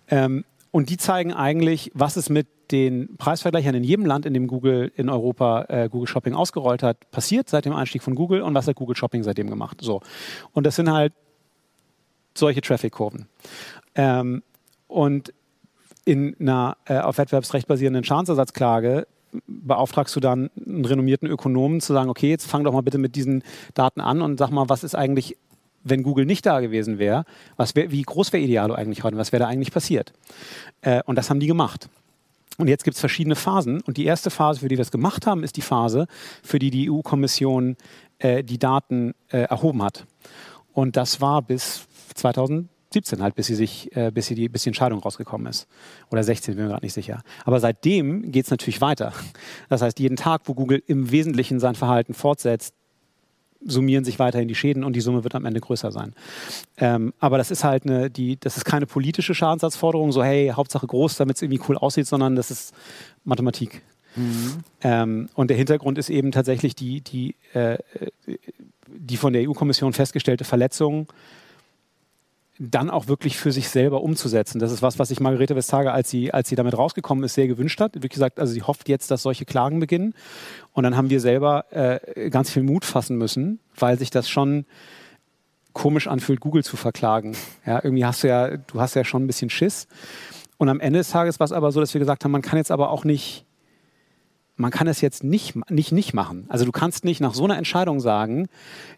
[0.10, 4.48] Ähm, und die zeigen eigentlich, was es mit den Preisvergleichern in jedem Land, in dem
[4.48, 8.54] Google in Europa äh, Google Shopping ausgerollt hat, passiert seit dem Einstieg von Google und
[8.54, 9.80] was hat Google Shopping seitdem gemacht.
[9.82, 10.02] So.
[10.54, 11.14] Und das sind halt
[12.34, 13.28] solche Traffic-Kurven.
[13.96, 14.44] Ähm,
[14.88, 15.34] und
[16.06, 19.08] in einer äh, auf Wettbewerbsrecht basierenden Schadensersatzklage
[19.48, 23.16] beauftragst du dann einen renommierten Ökonomen zu sagen, okay, jetzt fang doch mal bitte mit
[23.16, 25.38] diesen Daten an und sag mal, was ist eigentlich
[25.90, 27.24] wenn Google nicht da gewesen wäre,
[27.58, 29.18] wär, wie groß wäre Idealo eigentlich heute?
[29.18, 30.14] Was wäre da eigentlich passiert?
[30.82, 31.90] Äh, und das haben die gemacht.
[32.58, 33.82] Und jetzt gibt es verschiedene Phasen.
[33.82, 36.08] Und die erste Phase, für die wir es gemacht haben, ist die Phase,
[36.44, 37.78] für die die EU-Kommission
[38.20, 40.06] äh, die Daten äh, erhoben hat.
[40.74, 44.70] Und das war bis 2017 halt, bis sie sich, äh, bis, sie die, bis die
[44.70, 45.68] Entscheidung rausgekommen ist.
[46.10, 47.22] Oder 16, bin mir gerade nicht sicher.
[47.46, 49.14] Aber seitdem geht es natürlich weiter.
[49.70, 52.74] Das heißt, jeden Tag, wo Google im Wesentlichen sein Verhalten fortsetzt,
[53.66, 56.14] summieren sich weiterhin die Schäden und die Summe wird am Ende größer sein.
[56.78, 60.88] Ähm, aber das ist halt eine, die, das ist keine politische Schadensersatzforderung, so hey, Hauptsache
[60.88, 62.74] groß, damit es irgendwie cool aussieht, sondern das ist
[63.24, 63.82] Mathematik.
[64.16, 64.64] Mhm.
[64.82, 67.78] Ähm, und der Hintergrund ist eben tatsächlich die, die, äh,
[68.88, 71.08] die von der EU-Kommission festgestellte Verletzung
[72.60, 74.60] dann auch wirklich für sich selber umzusetzen.
[74.60, 77.48] Das ist was, was sich Margarete Vestager, als sie, als sie damit rausgekommen ist, sehr
[77.48, 78.02] gewünscht hat.
[78.02, 80.14] Wie gesagt, also sie hofft jetzt, dass solche Klagen beginnen.
[80.74, 84.66] Und dann haben wir selber äh, ganz viel Mut fassen müssen, weil sich das schon
[85.74, 87.36] komisch anfühlt, Google zu verklagen.
[87.66, 89.88] Ja, irgendwie hast du ja, du hast ja schon ein bisschen Schiss.
[90.58, 92.58] Und am Ende des Tages war es aber so, dass wir gesagt haben, man kann
[92.58, 93.46] jetzt aber auch nicht
[94.58, 96.46] man kann es jetzt nicht, nicht, nicht machen.
[96.50, 98.48] Also du kannst nicht nach so einer Entscheidung sagen,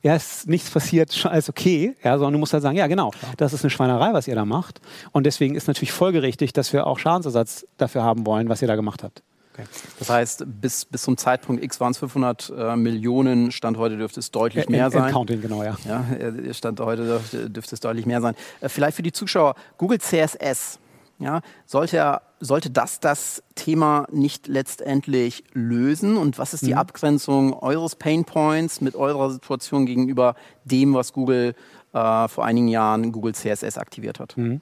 [0.02, 3.54] ja, ist nichts passiert, alles okay, ja, sondern du musst halt sagen, ja, genau, das
[3.54, 4.80] ist eine Schweinerei, was ihr da macht.
[5.12, 8.76] Und deswegen ist natürlich folgerichtig, dass wir auch Schadensersatz dafür haben wollen, was ihr da
[8.76, 9.22] gemacht habt.
[9.54, 9.68] Okay.
[9.98, 14.22] Das heißt, bis, bis zum Zeitpunkt X waren es 500 äh, Millionen, Stand heute dürfte
[14.22, 15.12] es deutlich mehr sein.
[15.12, 15.76] Counting, genau, ja.
[15.86, 18.36] ja Stand heute dürfte, dürfte es deutlich mehr sein.
[18.62, 20.80] Äh, vielleicht für die Zuschauer, Google CSS,
[21.20, 26.18] ja, sollte, sollte das das Thema nicht letztendlich lösen?
[26.18, 26.80] Und was ist die mhm.
[26.80, 31.56] Abgrenzung eures Painpoints mit eurer Situation gegenüber dem, was Google
[31.94, 34.38] äh, vor einigen Jahren Google CSS aktiviert hat?
[34.38, 34.62] Mhm.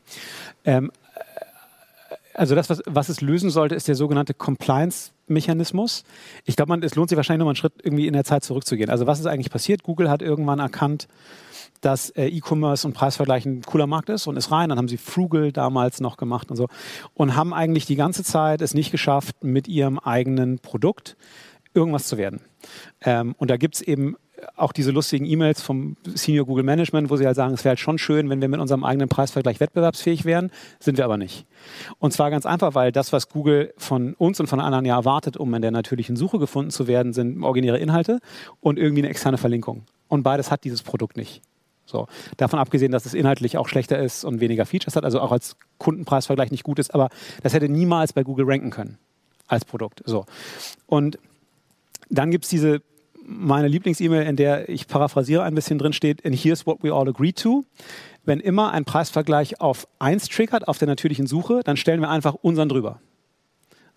[0.65, 0.91] Ähm,
[2.34, 6.04] also das, was, was es lösen sollte, ist der sogenannte Compliance-Mechanismus.
[6.46, 8.91] Ich glaube, es lohnt sich wahrscheinlich noch mal einen Schritt irgendwie in der Zeit zurückzugehen.
[8.91, 9.82] Also was ist eigentlich passiert?
[9.82, 11.08] Google hat irgendwann erkannt,
[11.81, 14.69] dass äh, E-Commerce und Preisvergleich ein cooler Markt ist und ist rein.
[14.69, 16.67] Dann haben sie Frugal damals noch gemacht und so
[17.13, 21.17] und haben eigentlich die ganze Zeit es nicht geschafft, mit ihrem eigenen Produkt
[21.73, 22.41] irgendwas zu werden.
[23.01, 24.15] Ähm, und da gibt es eben
[24.55, 27.79] auch diese lustigen E-Mails vom Senior Google Management, wo sie halt sagen, es wäre halt
[27.79, 31.45] schon schön, wenn wir mit unserem eigenen Preisvergleich wettbewerbsfähig wären, sind wir aber nicht.
[31.99, 35.37] Und zwar ganz einfach, weil das, was Google von uns und von anderen ja erwartet,
[35.37, 38.19] um in der natürlichen Suche gefunden zu werden, sind originäre Inhalte
[38.59, 39.83] und irgendwie eine externe Verlinkung.
[40.07, 41.41] Und beides hat dieses Produkt nicht.
[41.88, 42.08] So.
[42.36, 45.56] Davon abgesehen, dass es inhaltlich auch schlechter ist und weniger Features hat, also auch als
[45.80, 47.10] Kundenpreisvergleich nicht gut ist, aber
[47.41, 49.00] das hätte niemals bei Google ranken können
[49.47, 50.04] als Produkt.
[50.06, 50.26] So.
[50.86, 51.17] Und
[52.10, 52.82] dann gibt es diese
[53.28, 57.08] meine Lieblings-E-Mail, in der ich paraphrasiere ein bisschen drin steht, and here's what we all
[57.10, 57.65] agree to.
[58.23, 62.36] Wenn immer ein Preisvergleich auf 1 triggert, auf der natürlichen Suche, dann stellen wir einfach
[62.36, 63.02] unseren drüber.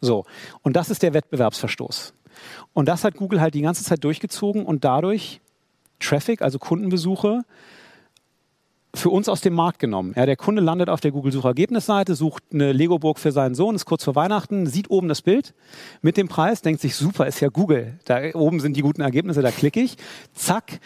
[0.00, 0.24] So.
[0.62, 2.14] Und das ist der Wettbewerbsverstoß.
[2.72, 5.40] Und das hat Google halt die ganze Zeit durchgezogen und dadurch
[6.00, 7.42] Traffic, also Kundenbesuche,
[8.94, 10.14] für uns aus dem Markt genommen.
[10.16, 14.04] Ja, der Kunde landet auf der Google-Suchergebnisseite, sucht eine Lego-Burg für seinen Sohn, ist kurz
[14.04, 15.54] vor Weihnachten, sieht oben das Bild
[16.02, 17.98] mit dem Preis, denkt sich, super, ist ja Google.
[18.04, 19.96] Da oben sind die guten Ergebnisse, da klicke ich.
[20.34, 20.80] Zack.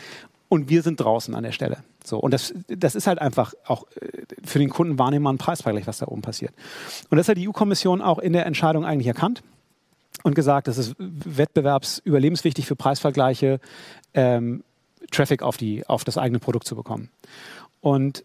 [0.51, 1.79] Und wir sind draußen an der Stelle.
[2.05, 4.09] So, und das, das ist halt einfach auch äh,
[4.45, 6.53] für den Kunden wahrnehmbar ein Preisvergleich, was da oben passiert.
[7.09, 9.43] Und das hat die EU-Kommission auch in der Entscheidung eigentlich erkannt
[10.23, 13.59] und gesagt, das ist wettbewerbsüberlebenswichtig für Preisvergleiche,
[14.13, 14.63] ähm,
[15.11, 17.11] Traffic auf, die, auf das eigene Produkt zu bekommen.
[17.85, 18.25] Und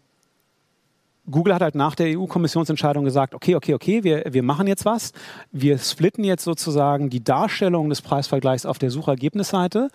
[1.30, 5.12] Google hat halt nach der EU-Kommissionsentscheidung gesagt, okay, okay, okay, wir, wir machen jetzt was.
[5.52, 9.90] Wir splitten jetzt sozusagen die Darstellung des Preisvergleichs auf der Suchergebnisseite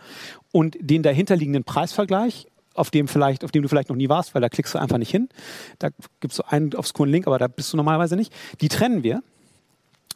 [0.51, 4.41] und den dahinterliegenden Preisvergleich, auf dem, vielleicht, auf dem du vielleicht noch nie warst, weil
[4.43, 5.29] da klickst du einfach nicht hin.
[5.79, 8.31] Da gibt es so einen obskuren Link, aber da bist du normalerweise nicht.
[8.61, 9.23] Die trennen wir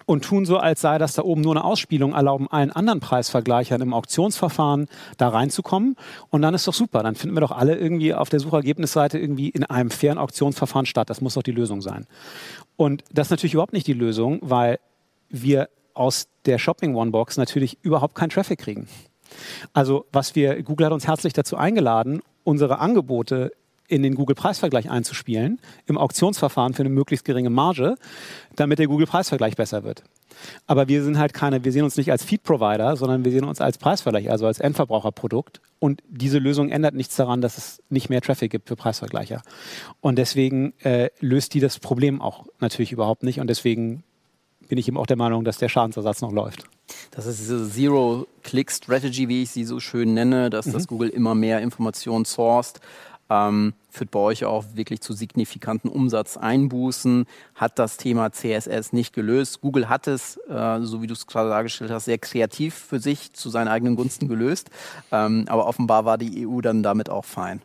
[0.10, 3.80] und tun so, als sei das da oben nur eine Ausspielung, erlauben allen anderen Preisvergleichern
[3.80, 5.98] im Auktionsverfahren da reinzukommen.
[6.32, 7.04] Und dann ist doch super.
[7.04, 11.12] Dann finden wir doch alle irgendwie auf der Suchergebnisseite irgendwie in einem fairen Auktionsverfahren statt.
[11.12, 12.08] Das muss doch die Lösung sein.
[12.76, 14.80] Und das ist natürlich überhaupt nicht die Lösung, weil
[15.30, 18.88] wir aus der Shopping One Box natürlich überhaupt keinen Traffic kriegen.
[19.74, 23.52] Also was wir, Google hat uns herzlich dazu eingeladen, unsere Angebote
[23.90, 27.96] in den Google-Preisvergleich einzuspielen, im Auktionsverfahren für eine möglichst geringe Marge,
[28.56, 30.04] damit der Google-Preisvergleich besser wird.
[30.68, 33.60] Aber wir sind halt keine, wir sehen uns nicht als Feed-Provider, sondern wir sehen uns
[33.60, 35.60] als Preisvergleich, also als Endverbraucherprodukt.
[35.80, 39.42] Und diese Lösung ändert nichts daran, dass es nicht mehr Traffic gibt für Preisvergleicher.
[40.02, 43.40] Und deswegen äh, löst die das Problem auch natürlich überhaupt nicht.
[43.40, 44.04] Und deswegen
[44.70, 46.64] bin ich eben auch der Meinung, dass der Schadensersatz noch läuft.
[47.12, 50.74] Das ist diese Zero-Click-Strategy, wie ich sie so schön nenne, dass mhm.
[50.74, 52.80] das Google immer mehr Informationen sourced
[53.30, 59.62] ähm, führt bei euch auch wirklich zu signifikanten Umsatzeinbußen, hat das Thema CSS nicht gelöst.
[59.62, 63.34] Google hat es, äh, so wie du es gerade dargestellt hast, sehr kreativ für sich
[63.34, 64.70] zu seinen eigenen Gunsten gelöst.
[65.12, 67.62] Ähm, aber offenbar war die EU dann damit auch fein.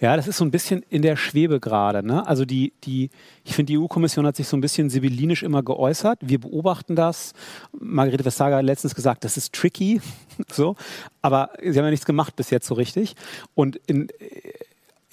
[0.00, 2.04] Ja, das ist so ein bisschen in der Schwebe gerade.
[2.04, 2.26] Ne?
[2.26, 3.10] Also die, die,
[3.44, 6.18] ich finde, die EU-Kommission hat sich so ein bisschen sibyllinisch immer geäußert.
[6.22, 7.32] Wir beobachten das.
[7.72, 10.00] Margarete Vestager hat letztens gesagt, das ist tricky.
[10.50, 10.76] so.
[11.22, 13.14] Aber sie haben ja nichts gemacht bis jetzt so richtig.
[13.54, 14.08] Und in,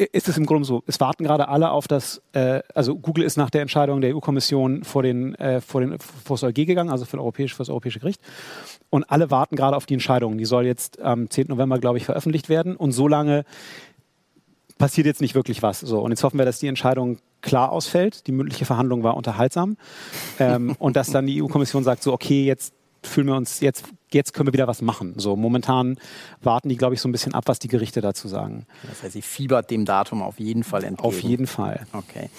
[0.06, 3.38] ist es im Grunde so, es warten gerade alle auf das, äh, also Google ist
[3.38, 5.84] nach der Entscheidung der EU-Kommission vor, äh, vor,
[6.24, 8.22] vor das EuG gegangen, also für, Europäisch, für das Europäische Gericht.
[8.90, 10.38] Und alle warten gerade auf die Entscheidung.
[10.38, 11.48] Die soll jetzt am 10.
[11.50, 12.76] November, glaube ich, veröffentlicht werden.
[12.76, 13.46] Und so lange
[14.78, 15.80] passiert jetzt nicht wirklich was.
[15.80, 18.28] So, und jetzt hoffen wir, dass die Entscheidung klar ausfällt.
[18.28, 19.78] Die mündliche Verhandlung war unterhaltsam.
[20.40, 24.34] ähm, und dass dann die EU-Kommission sagt, so, okay, jetzt fühlen wir uns, jetzt, jetzt
[24.34, 25.14] können wir wieder was machen.
[25.18, 25.98] So, momentan
[26.42, 28.66] warten die, glaube ich, so ein bisschen ab, was die Gerichte dazu sagen.
[28.88, 31.08] Das heißt, sie fiebert dem Datum auf jeden Fall entgegen.
[31.08, 31.86] Auf jeden Fall.
[31.94, 32.30] Okay.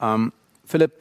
[0.00, 0.32] Ähm,
[0.64, 0.92] Philipp,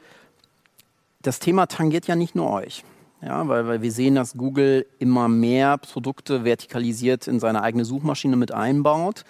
[1.21, 2.84] das Thema tangiert ja nicht nur euch.
[3.21, 8.36] Ja, weil, weil wir sehen, dass Google immer mehr Produkte vertikalisiert in seine eigene Suchmaschine
[8.36, 9.23] mit einbaut.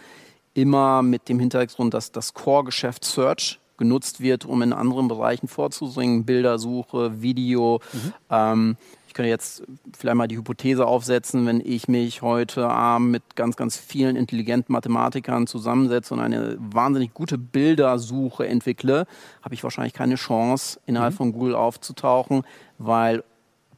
[0.56, 6.26] Immer mit dem Hintergrund, dass das Core-Geschäft Search genutzt wird, um in anderen Bereichen vorzudringen,
[6.26, 7.82] Bildersuche, Video.
[7.92, 8.14] Mhm.
[8.32, 8.78] Ähm,
[9.14, 9.62] ich könnte jetzt
[9.96, 14.74] vielleicht mal die Hypothese aufsetzen, wenn ich mich heute Abend mit ganz, ganz vielen intelligenten
[14.74, 19.06] Mathematikern zusammensetze und eine wahnsinnig gute Bildersuche entwickle,
[19.44, 21.18] habe ich wahrscheinlich keine Chance, innerhalb mhm.
[21.18, 22.42] von Google aufzutauchen,
[22.80, 23.24] weil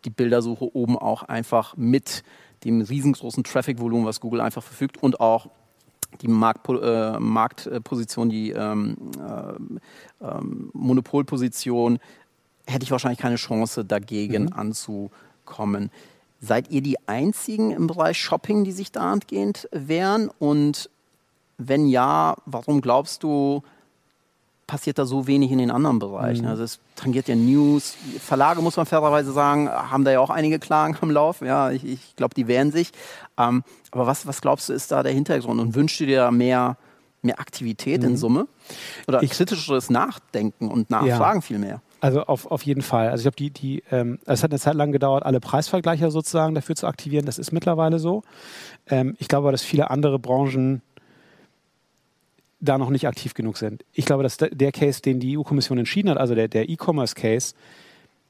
[0.05, 2.23] die Bildersuche oben auch einfach mit
[2.63, 5.49] dem riesengroßen Traffic-Volumen, was Google einfach verfügt und auch
[6.21, 10.39] die Markt, äh, Marktposition, die ähm, äh, äh,
[10.71, 11.99] Monopolposition,
[12.67, 14.53] hätte ich wahrscheinlich keine Chance dagegen mhm.
[14.53, 15.11] anzu,
[15.45, 15.91] kommen.
[16.41, 20.29] Seid ihr die Einzigen im Bereich Shopping, die sich da entgehend wehren?
[20.39, 20.89] Und
[21.57, 23.63] wenn ja, warum glaubst du,
[24.67, 26.43] passiert da so wenig in den anderen Bereichen?
[26.43, 26.51] Mhm.
[26.51, 27.95] Also es tangiert ja News.
[28.19, 31.41] Verlage, muss man fairerweise sagen, haben da ja auch einige Klagen am Lauf.
[31.41, 32.91] Ja, ich, ich glaube, die wehren sich.
[33.37, 35.59] Ähm, aber was, was glaubst du, ist da der Hintergrund?
[35.59, 36.77] Und wünschst du dir mehr,
[37.21, 38.09] mehr Aktivität mhm.
[38.09, 38.47] in Summe?
[39.07, 41.41] Oder ich, kritischeres Nachdenken und Nachfragen ja.
[41.41, 41.81] vielmehr?
[42.05, 43.09] Also auf, auf jeden Fall.
[43.09, 46.53] Also ich glaube, die, die, ähm, es hat eine Zeit lang gedauert, alle Preisvergleicher sozusagen
[46.53, 47.25] dafür zu aktivieren.
[47.25, 48.21] Das ist mittlerweile so.
[48.85, 50.83] Ähm, ich glaube, dass viele andere Branchen
[52.59, 53.85] da noch nicht aktiv genug sind.
[53.91, 57.55] Ich glaube, dass der Case, den die EU-Kommission entschieden hat, also der, der E-Commerce-Case,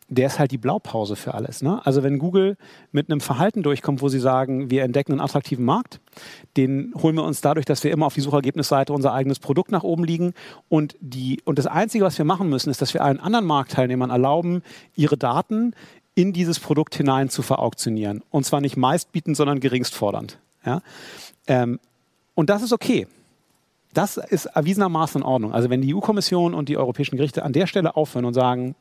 [0.08, 1.62] der ist halt die Blaupause für alles.
[1.62, 1.82] Ne?
[1.86, 2.58] Also wenn Google
[2.92, 6.00] mit einem Verhalten durchkommt, wo sie sagen, wir entdecken einen attraktiven Markt,
[6.58, 9.84] den holen wir uns dadurch, dass wir immer auf die Suchergebnisseite unser eigenes Produkt nach
[9.84, 10.34] oben liegen
[10.70, 14.12] und, die, und das Einzige, was wir machen müssen, ist, dass wir allen anderen Marktteilnehmern
[14.12, 14.62] erlauben,
[14.96, 15.74] ihre Daten
[16.14, 18.24] in dieses Produkt hinein zu verauktionieren.
[18.30, 20.38] Und zwar nicht meistbietend, sondern geringst fordernd.
[20.66, 20.82] Ja?
[21.48, 21.80] Ähm,
[22.36, 23.08] und das ist okay.
[23.94, 25.54] Das ist erwiesenermaßen in Ordnung.
[25.54, 28.76] Also wenn die EU-Kommission und die europäischen Gerichte an der Stelle aufhören und sagen,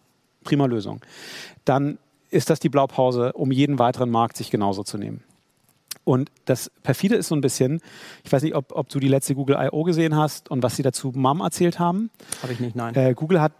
[0.45, 1.01] prima Lösung,
[1.65, 1.99] dann
[2.31, 5.23] ist das die Blaupause, um jeden weiteren Markt sich genauso zu nehmen.
[6.05, 7.81] Und das perfide ist so ein bisschen,
[8.25, 9.85] ich weiß nicht, ob, ob du die letzte Google I.O.
[9.85, 12.11] gesehen hast und was sie dazu MAM erzählt haben.
[12.43, 12.95] Habe ich nicht, nein.
[12.95, 13.53] Äh, Google hat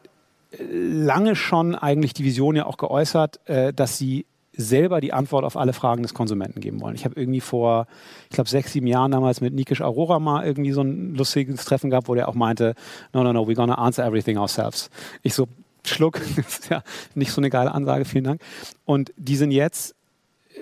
[0.59, 5.57] lange schon eigentlich die Vision ja auch geäußert, äh, dass sie selber die Antwort auf
[5.57, 6.95] alle Fragen des Konsumenten geben wollen.
[6.95, 7.87] Ich habe irgendwie vor,
[8.31, 11.91] ich glaube, sechs, sieben Jahren damals mit Nikish Aurora mal irgendwie so ein lustiges Treffen
[11.91, 12.75] gehabt, wo der auch meinte,
[13.13, 14.91] no, no, no, we're gonna answer everything ourselves.
[15.23, 15.49] Ich so,
[15.89, 16.83] Schluck, das ist ja
[17.15, 18.41] nicht so eine geile Ansage, vielen Dank.
[18.85, 19.95] Und die sind jetzt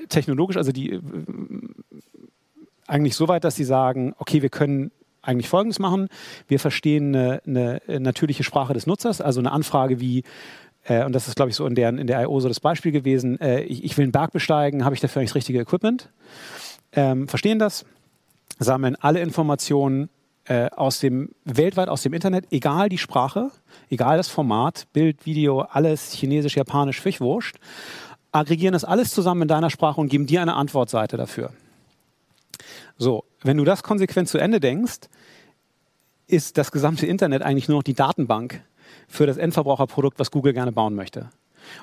[0.09, 1.01] technologisch, also die äh,
[2.87, 4.91] eigentlich so weit, dass sie sagen, okay, wir können
[5.23, 6.09] eigentlich Folgendes machen.
[6.49, 10.25] Wir verstehen eine, eine natürliche Sprache des Nutzers, also eine Anfrage wie,
[10.85, 12.41] äh, und das ist, glaube ich, so in der, in der I.O.
[12.41, 15.31] so das Beispiel gewesen, äh, ich, ich, will einen Berg besteigen, habe ich dafür eigentlich
[15.31, 16.11] das richtige Equipment?
[16.93, 17.85] Ähm, verstehen das,
[18.59, 20.11] sammeln alle Informationen
[20.45, 23.51] äh, aus dem, weltweit aus dem Internet, egal die Sprache,
[23.91, 27.57] egal das Format, Bild, Video, alles chinesisch, japanisch, Fischwurscht,
[28.33, 31.53] aggregieren das alles zusammen in deiner Sprache und geben dir eine Antwortseite dafür.
[32.99, 35.01] So, wenn du das konsequent zu Ende denkst,
[36.27, 38.65] ist das gesamte Internet eigentlich nur noch die Datenbank
[39.09, 41.31] für das Endverbraucherprodukt, was Google gerne bauen möchte.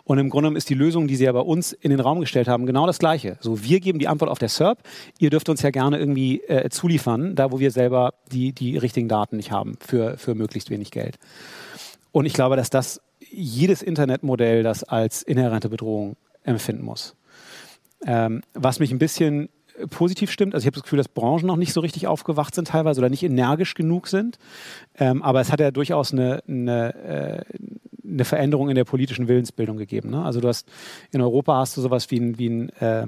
[0.03, 2.19] Und im Grunde genommen ist die Lösung, die sie ja bei uns in den Raum
[2.19, 3.37] gestellt haben, genau das Gleiche.
[3.41, 4.79] So, wir geben die Antwort auf der SERP.
[5.19, 9.07] Ihr dürft uns ja gerne irgendwie äh, zuliefern, da wo wir selber die, die richtigen
[9.07, 11.17] Daten nicht haben, für, für möglichst wenig Geld.
[12.11, 17.15] Und ich glaube, dass das jedes Internetmodell das als inhärente Bedrohung empfinden muss.
[18.05, 19.49] Ähm, was mich ein bisschen
[19.89, 20.53] positiv stimmt.
[20.53, 23.09] Also ich habe das Gefühl, dass Branchen noch nicht so richtig aufgewacht sind teilweise oder
[23.09, 24.37] nicht energisch genug sind.
[24.97, 27.57] Ähm, aber es hat ja durchaus eine, eine, äh,
[28.11, 30.09] eine, Veränderung in der politischen Willensbildung gegeben.
[30.11, 30.23] Ne?
[30.23, 30.67] Also du hast
[31.11, 33.07] in Europa hast du sowas wie ein, wie ein äh,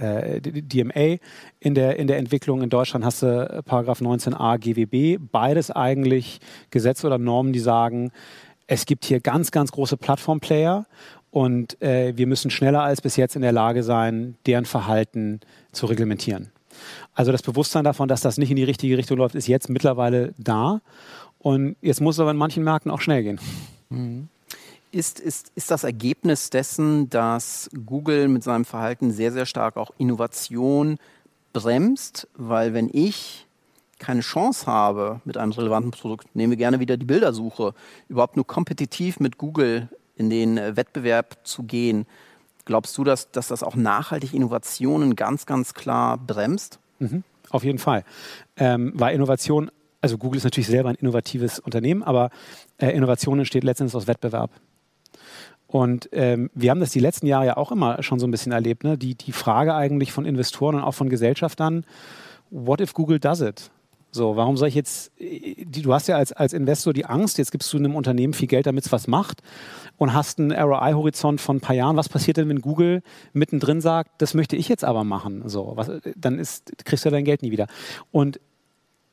[0.00, 1.18] äh DMA
[1.60, 2.62] in der, in der Entwicklung.
[2.62, 5.22] In Deutschland hast du Paragraph 19a GWB.
[5.30, 6.40] Beides eigentlich
[6.70, 8.12] Gesetze oder Normen, die sagen,
[8.66, 10.86] es gibt hier ganz, ganz große Plattformplayer
[11.30, 15.40] und äh, wir müssen schneller als bis jetzt in der Lage sein, deren Verhalten
[15.72, 16.52] zu reglementieren.
[17.14, 20.34] Also das Bewusstsein davon, dass das nicht in die richtige Richtung läuft, ist jetzt mittlerweile
[20.38, 20.80] da.
[21.42, 23.40] Und jetzt muss es aber in manchen Märkten auch schnell gehen.
[23.90, 24.28] Mhm.
[24.92, 29.90] Ist, ist, ist das Ergebnis dessen, dass Google mit seinem Verhalten sehr, sehr stark auch
[29.98, 30.98] Innovation
[31.52, 32.28] bremst?
[32.36, 33.46] Weil wenn ich
[33.98, 37.72] keine Chance habe mit einem relevanten Produkt, nehmen wir gerne wieder die Bildersuche,
[38.08, 42.06] überhaupt nur kompetitiv mit Google in den äh, Wettbewerb zu gehen.
[42.64, 46.78] Glaubst du, dass, dass das auch nachhaltig Innovationen ganz, ganz klar bremst?
[46.98, 48.04] Mhm, auf jeden Fall.
[48.56, 49.70] Ähm, weil Innovation,
[50.02, 52.30] also Google ist natürlich selber ein innovatives Unternehmen, aber
[52.78, 54.50] äh, Innovation entsteht letztendlich aus Wettbewerb.
[55.68, 58.52] Und ähm, wir haben das die letzten Jahre ja auch immer schon so ein bisschen
[58.52, 58.84] erlebt.
[58.84, 58.98] Ne?
[58.98, 61.86] Die, die Frage eigentlich von Investoren und auch von Gesellschaftern,
[62.50, 63.70] what if Google does it?
[64.14, 67.72] So, warum soll ich jetzt, du hast ja als, als Investor die Angst, jetzt gibst
[67.72, 69.40] du einem Unternehmen viel Geld, damit es was macht
[69.96, 71.96] und hast einen ROI-Horizont von ein paar Jahren.
[71.96, 75.48] Was passiert denn, wenn Google mittendrin sagt, das möchte ich jetzt aber machen?
[75.48, 77.68] So, was, dann ist, kriegst du dein Geld nie wieder.
[78.10, 78.38] Und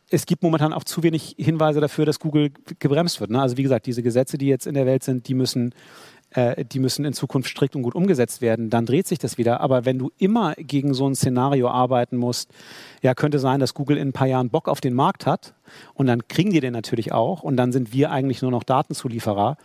[0.09, 3.29] es gibt momentan auch zu wenig Hinweise dafür, dass Google gebremst wird.
[3.29, 3.41] Ne?
[3.41, 5.73] Also wie gesagt, diese Gesetze, die jetzt in der Welt sind, die müssen
[6.31, 9.61] äh, die müssen in Zukunft strikt und gut umgesetzt werden, dann dreht sich das wieder.
[9.61, 12.51] Aber wenn du immer gegen so ein Szenario arbeiten musst,
[13.01, 15.53] ja, könnte sein, dass Google in ein paar Jahren Bock auf den Markt hat
[15.93, 19.57] und dann kriegen die den natürlich auch und dann sind wir eigentlich nur noch Datenzulieferer,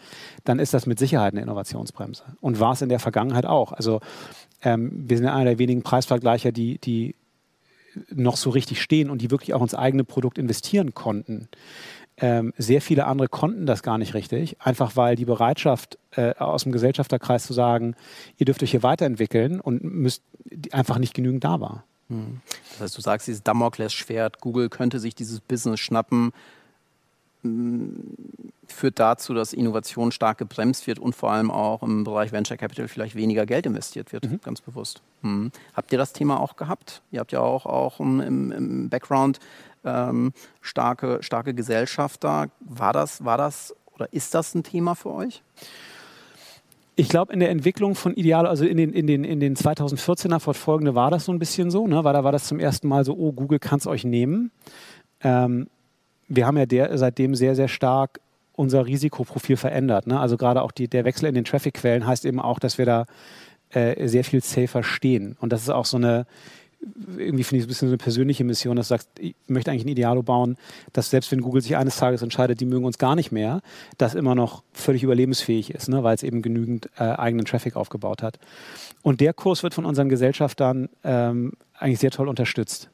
[0.45, 2.25] dann ist das mit Sicherheit eine Innovationsbremse.
[2.41, 3.73] Und war es in der Vergangenheit auch.
[3.73, 4.01] Also
[4.63, 7.15] ähm, wir sind einer der wenigen Preisvergleicher, die, die
[8.13, 11.49] noch so richtig stehen und die wirklich auch ins eigene Produkt investieren konnten.
[12.17, 16.63] Ähm, sehr viele andere konnten das gar nicht richtig, einfach weil die Bereitschaft äh, aus
[16.63, 17.97] dem Gesellschafterkreis zu sagen,
[18.37, 20.23] ihr dürft euch hier weiterentwickeln und müsst
[20.71, 21.85] einfach nicht genügend da war.
[22.09, 22.41] Hm.
[22.71, 26.33] Das heißt, du sagst, dieses Damoklesschwert, Google könnte sich dieses Business schnappen,
[28.67, 32.89] führt dazu, dass Innovation stark gebremst wird und vor allem auch im Bereich Venture Capital
[32.89, 34.41] vielleicht weniger Geld investiert wird, mhm.
[34.43, 35.03] ganz bewusst.
[35.23, 35.51] Hm.
[35.75, 37.03] Habt ihr das Thema auch gehabt?
[37.11, 39.39] Ihr habt ja auch, auch im, im Background
[39.85, 42.49] ähm, starke, starke Gesellschafter.
[42.61, 45.43] War das, war das oder ist das ein Thema für euch?
[46.97, 50.39] Ich glaube, in der Entwicklung von Idealo, also in den, in den, in den 2014er
[50.39, 52.05] fortfolgende war das so ein bisschen so, ne?
[52.05, 54.53] weil da war das zum ersten Mal so, oh, Google kann es euch nehmen.
[55.21, 55.69] Ähm,
[56.29, 58.21] wir haben ja der, seitdem sehr, sehr stark
[58.57, 60.07] unser Risikoprofil verändert.
[60.07, 60.19] Ne?
[60.19, 63.07] Also gerade auch die, der Wechsel in den Traffic-Quellen heißt eben auch, dass wir da
[63.71, 65.37] äh, sehr viel safer stehen.
[65.41, 66.27] Und das ist auch so eine,
[67.19, 69.71] irgendwie finde ich es ein bisschen so eine persönliche Mission, dass du sagst, ich möchte
[69.71, 70.57] eigentlich ein Idealo bauen,
[70.93, 73.61] dass selbst wenn Google sich eines Tages entscheidet, die mögen uns gar nicht mehr,
[73.99, 76.03] das immer noch völlig überlebensfähig ist, ne?
[76.05, 78.39] weil es eben genügend äh, eigenen Traffic aufgebaut hat.
[79.03, 82.91] Und der Kurs wird von unseren Gesellschaftern ähm, eigentlich sehr toll unterstützt.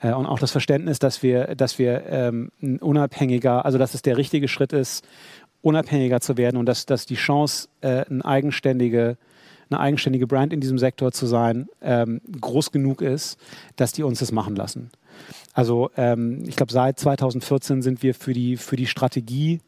[0.00, 4.16] Äh, und auch das Verständnis, dass wir, dass wir ähm, unabhängiger, also dass es der
[4.16, 5.04] richtige Schritt ist,
[5.62, 9.16] unabhängiger zu werden und dass, dass die Chance, äh, eine eigenständige
[9.70, 13.38] eine eigenständige Brand in diesem Sektor zu sein, ähm, groß genug ist,
[13.76, 14.90] dass die uns das machen lassen.
[15.52, 19.60] Also ähm, ich glaube, seit 2014 sind wir für die, für die Strategie,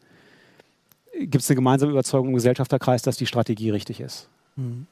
[1.20, 4.28] gibt es eine gemeinsame Überzeugung im Gesellschafterkreis, dass die Strategie richtig ist.
[4.56, 4.86] Mhm.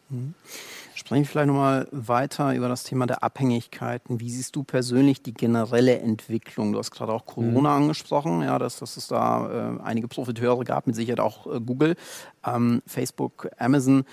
[1.00, 4.20] Sprechen wir vielleicht nochmal weiter über das Thema der Abhängigkeiten.
[4.20, 6.72] Wie siehst du persönlich die generelle Entwicklung?
[6.72, 7.82] Du hast gerade auch Corona mhm.
[7.84, 11.96] angesprochen, ja, dass, dass es da äh, einige Profiteure gab, mit Sicherheit auch äh, Google,
[12.44, 14.04] ähm, Facebook, Amazon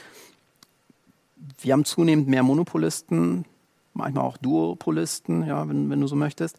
[1.59, 3.45] wir haben zunehmend mehr Monopolisten,
[3.93, 6.57] manchmal auch Duopolisten, ja, wenn, wenn du so möchtest.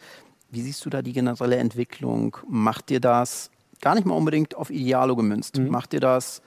[0.50, 2.36] Wie siehst du da die generelle Entwicklung?
[2.48, 3.50] Macht dir das
[3.80, 5.58] gar nicht mal unbedingt auf Idealo gemünzt?
[5.58, 5.68] Mhm.
[5.68, 6.42] Macht dir das,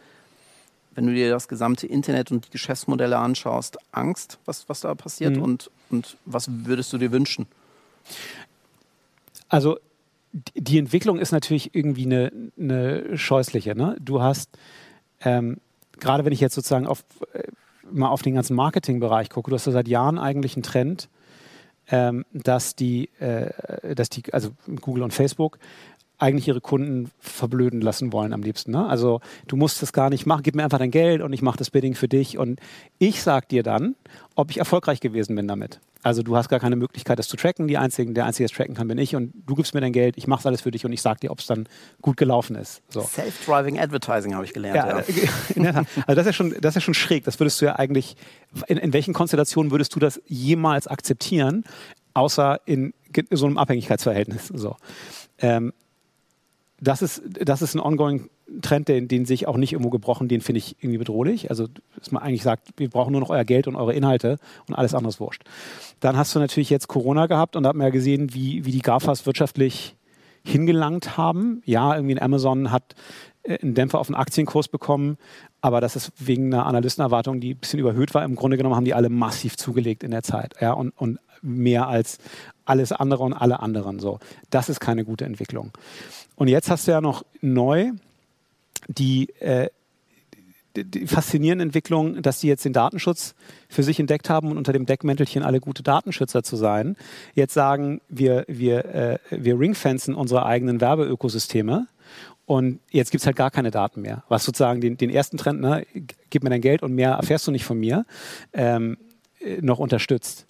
[0.94, 5.38] wenn du dir das gesamte Internet und die Geschäftsmodelle anschaust, Angst, was, was da passiert?
[5.38, 5.44] Mhm.
[5.44, 7.48] Und, und was würdest du dir wünschen?
[9.48, 9.78] Also
[10.56, 13.76] die Entwicklung ist natürlich irgendwie eine, eine scheußliche.
[13.76, 13.98] Ne?
[14.00, 14.50] Du hast,
[15.22, 15.58] ähm,
[16.00, 17.44] gerade wenn ich jetzt sozusagen auf äh,
[17.92, 21.10] mal auf den ganzen Marketingbereich gucke, du hast ja seit Jahren eigentlich einen Trend,
[21.90, 25.60] ähm, dass die, äh, dass die, also Google und Facebook
[26.22, 28.72] eigentlich ihre Kunden verblöden lassen wollen am liebsten.
[28.72, 28.88] Ne?
[28.88, 31.58] Also du musst das gar nicht machen, gib mir einfach dein Geld und ich mache
[31.58, 32.60] das Bidding für dich und
[33.00, 33.96] ich sag dir dann,
[34.36, 35.80] ob ich erfolgreich gewesen bin damit.
[36.04, 37.68] Also du hast gar keine Möglichkeit, das zu tracken.
[37.68, 39.94] Die einzigen, der Einzige, der es tracken kann, bin ich und du gibst mir dein
[39.94, 41.68] Geld, ich mache alles für dich und ich sag dir, ob es dann
[42.02, 42.82] gut gelaufen ist.
[42.90, 43.02] So.
[43.02, 44.76] Self-driving Advertising habe ich gelernt.
[45.56, 45.84] Ja, ja.
[46.08, 47.24] also das ist, schon, das ist schon schräg.
[47.24, 48.16] Das würdest du ja eigentlich,
[48.68, 51.64] in, in welchen Konstellationen würdest du das jemals akzeptieren,
[52.14, 52.94] außer in
[53.32, 54.48] so einem Abhängigkeitsverhältnis?
[54.48, 54.78] So.
[55.40, 55.74] Ähm,
[56.82, 58.30] das ist, das ist ein ongoing
[58.62, 61.50] Trend, den, den sehe ich auch nicht irgendwo gebrochen, den finde ich irgendwie bedrohlich.
[61.50, 64.76] Also, dass man eigentlich sagt, wir brauchen nur noch euer Geld und eure Inhalte und
[64.76, 65.44] alles andere ist wurscht.
[66.00, 68.72] Dann hast du natürlich jetzt Corona gehabt und da hat man ja gesehen, wie, wie
[68.72, 69.96] die GAFAs wirtschaftlich
[70.44, 71.62] hingelangt haben.
[71.66, 72.96] Ja, irgendwie Amazon hat
[73.44, 75.18] äh, einen Dämpfer auf den Aktienkurs bekommen,
[75.62, 78.24] aber das ist wegen einer Analystenerwartung, die ein bisschen überhöht war.
[78.24, 80.56] Im Grunde genommen haben die alle massiv zugelegt in der Zeit.
[80.60, 82.18] Ja, und, und mehr als
[82.66, 84.00] alles andere und alle anderen.
[84.00, 84.20] So.
[84.50, 85.72] Das ist keine gute Entwicklung.
[86.42, 87.92] Und jetzt hast du ja noch neu
[88.88, 89.70] die, äh,
[90.76, 93.36] die faszinierende Entwicklung, dass sie jetzt den Datenschutz
[93.70, 96.98] für sich entdeckt haben und unter dem Deckmäntelchen alle gute Datenschützer zu sein,
[97.36, 101.86] jetzt sagen, wir, wir, äh, wir ringfenzen unsere eigenen Werbeökosysteme
[102.48, 104.24] und jetzt gibt es halt gar keine Daten mehr.
[104.28, 105.86] Was sozusagen den, den ersten Trend, ne,
[106.32, 108.04] gib mir dein Geld und mehr erfährst du nicht von mir,
[108.54, 108.98] ähm,
[109.42, 110.48] äh, noch unterstützt.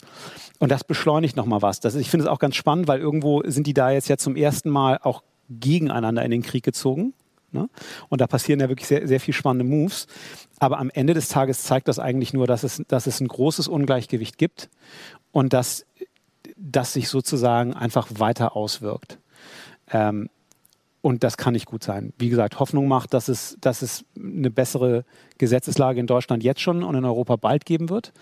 [0.58, 1.82] Und das beschleunigt nochmal was.
[1.82, 4.38] Das, ich finde es auch ganz spannend, weil irgendwo sind die da jetzt ja zum
[4.38, 5.22] ersten Mal auch
[5.60, 7.14] gegeneinander in den Krieg gezogen.
[7.52, 7.70] Ne?
[8.10, 10.08] Und da passieren ja wirklich sehr, sehr viel spannende Moves.
[10.60, 13.68] Aber am Ende des Tages zeigt das eigentlich nur, dass es, dass es ein großes
[13.68, 14.70] Ungleichgewicht gibt
[15.32, 15.86] und dass
[16.56, 19.18] das sich sozusagen einfach weiter auswirkt.
[19.92, 20.30] Ähm,
[21.02, 22.14] und das kann nicht gut sein.
[22.20, 25.04] Wie gesagt, Hoffnung macht, dass es, dass es eine bessere
[25.40, 28.14] Gesetzeslage in Deutschland jetzt schon und in Europa bald geben wird,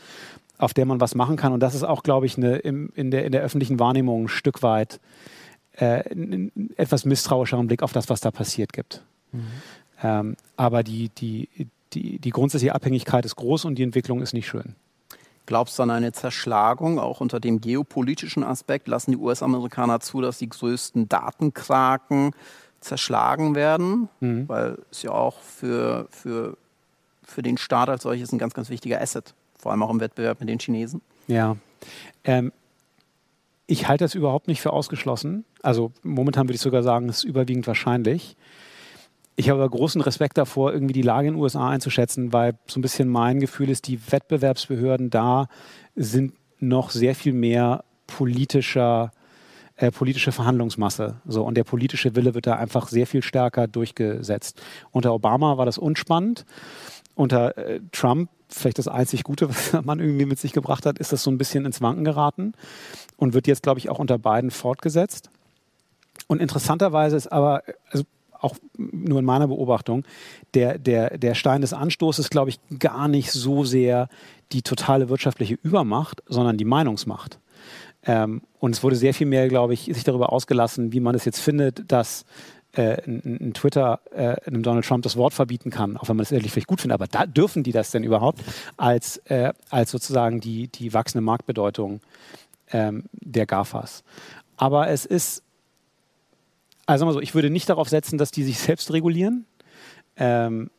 [0.58, 1.52] auf der man was machen kann.
[1.52, 4.28] Und das ist auch, glaube ich, eine, im, in, der, in der öffentlichen Wahrnehmung ein
[4.30, 5.02] Stück weit
[5.80, 9.04] äh, einen etwas misstrauischeren Blick auf das, was da passiert gibt.
[9.32, 9.48] Mhm.
[10.04, 11.50] Ähm, aber die, die,
[11.94, 14.76] die, die grundsätzliche Abhängigkeit ist groß und die Entwicklung ist nicht schön.
[15.46, 18.88] Glaubst du an eine Zerschlagung, auch unter dem geopolitischen Aspekt?
[18.88, 22.32] Lassen die US-Amerikaner zu, dass die größten Datenkraken
[22.82, 24.10] zerschlagen werden?
[24.20, 24.48] Mhm.
[24.48, 26.56] Weil es ja auch für, für,
[27.24, 30.40] für den Staat als solches ein ganz, ganz wichtiger Asset, vor allem auch im Wettbewerb
[30.40, 31.02] mit den Chinesen.
[31.28, 31.58] Ja.
[32.24, 32.52] Ähm,
[33.70, 35.46] ich halte das überhaupt nicht für ausgeschlossen.
[35.62, 38.36] Also momentan würde ich sogar sagen, es ist überwiegend wahrscheinlich.
[39.36, 42.80] Ich habe aber großen Respekt davor, irgendwie die Lage in den USA einzuschätzen, weil so
[42.80, 45.48] ein bisschen mein Gefühl ist, die Wettbewerbsbehörden da
[45.96, 49.12] sind noch sehr viel mehr politischer,
[49.76, 51.22] äh, politische Verhandlungsmasse.
[51.26, 54.62] So, und der politische Wille wird da einfach sehr viel stärker durchgesetzt.
[54.90, 56.44] Unter Obama war das unspannend.
[57.20, 61.00] Unter äh, Trump, vielleicht das einzig Gute, was der Mann irgendwie mit sich gebracht hat,
[61.00, 62.54] ist das so ein bisschen ins Wanken geraten
[63.18, 65.30] und wird jetzt, glaube ich, auch unter beiden fortgesetzt.
[66.28, 68.06] Und interessanterweise ist aber, also
[68.40, 70.06] auch nur in meiner Beobachtung,
[70.54, 74.08] der, der, der Stein des Anstoßes, glaube ich, gar nicht so sehr
[74.54, 77.40] die totale wirtschaftliche Übermacht, sondern die Meinungsmacht.
[78.04, 81.26] Ähm, und es wurde sehr viel mehr, glaube ich, sich darüber ausgelassen, wie man es
[81.26, 82.24] jetzt findet, dass
[82.74, 86.32] äh, ein, Twitter äh, einem Donald Trump das Wort verbieten kann, auch wenn man es
[86.32, 88.42] ehrlich vielleicht gut findet, aber da dürfen die das denn überhaupt
[88.78, 92.02] als, äh, als sozusagen die, die wachsende Marktbedeutung
[92.72, 94.04] ähm, der GAFAs.
[94.58, 95.44] Aber es ist,
[96.86, 99.46] also mal so, ich würde nicht darauf setzen, dass die sich selbst regulieren.
[100.16, 100.70] Ähm,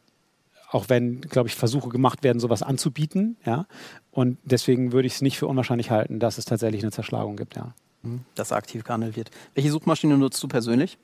[0.71, 3.37] auch wenn, glaube ich, Versuche gemacht werden, sowas anzubieten.
[3.45, 3.67] Ja?
[4.13, 7.57] Und deswegen würde ich es nicht für unwahrscheinlich halten, dass es tatsächlich eine Zerschlagung gibt.
[7.57, 7.75] Ja.
[8.03, 8.21] Mhm.
[8.37, 9.31] Dass aktiv gehandelt wird.
[9.55, 10.97] Welche Suchmaschine nutzt du persönlich?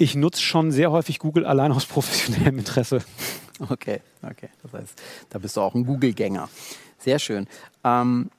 [0.00, 3.02] Ich nutze schon sehr häufig Google allein aus professionellem Interesse.
[3.68, 4.48] Okay, okay.
[4.62, 6.48] Das heißt, da bist du auch ein Google-Gänger.
[6.96, 7.46] Sehr schön.
[7.84, 8.30] Ähm,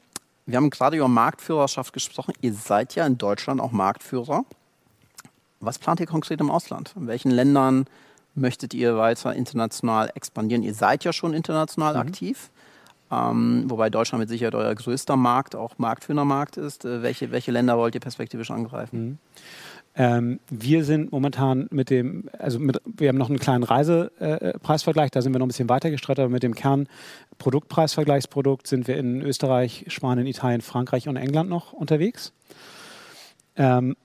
[0.47, 2.33] wir haben gerade über Marktführerschaft gesprochen.
[2.41, 4.43] Ihr seid ja in Deutschland auch Marktführer.
[5.59, 6.95] Was plant ihr konkret im Ausland?
[6.95, 7.85] In welchen Ländern
[8.33, 10.63] möchtet ihr weiter international expandieren?
[10.63, 11.99] Ihr seid ja schon international mhm.
[11.99, 12.49] aktiv.
[13.11, 16.85] Ähm, wobei Deutschland mit Sicherheit euer größter Markt, auch marktführender Markt ist.
[16.85, 19.03] Äh, welche, welche Länder wollt ihr perspektivisch angreifen?
[19.03, 19.17] Mhm.
[19.93, 25.11] Ähm, wir sind momentan mit dem, also mit, wir haben noch einen kleinen Reisepreisvergleich, äh,
[25.11, 29.21] da sind wir noch ein bisschen weiter gestreut, aber mit dem Kernproduktpreisvergleichsprodukt sind wir in
[29.21, 32.31] Österreich, Spanien, Italien, Frankreich und England noch unterwegs.
[33.57, 33.97] Ähm,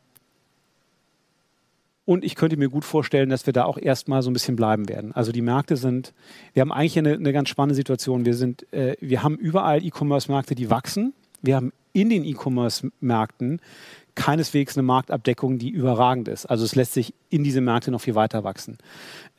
[2.05, 4.89] und ich könnte mir gut vorstellen, dass wir da auch erstmal so ein bisschen bleiben
[4.89, 5.12] werden.
[5.12, 6.14] Also die Märkte sind,
[6.53, 8.24] wir haben eigentlich eine, eine ganz spannende Situation.
[8.24, 11.14] Wir, sind, äh, wir haben überall E-Commerce-Märkte, die wachsen.
[11.43, 13.61] Wir haben in den E-Commerce-Märkten
[14.17, 16.47] keineswegs eine Marktabdeckung, die überragend ist.
[16.47, 18.79] Also es lässt sich in diese Märkte noch viel weiter wachsen.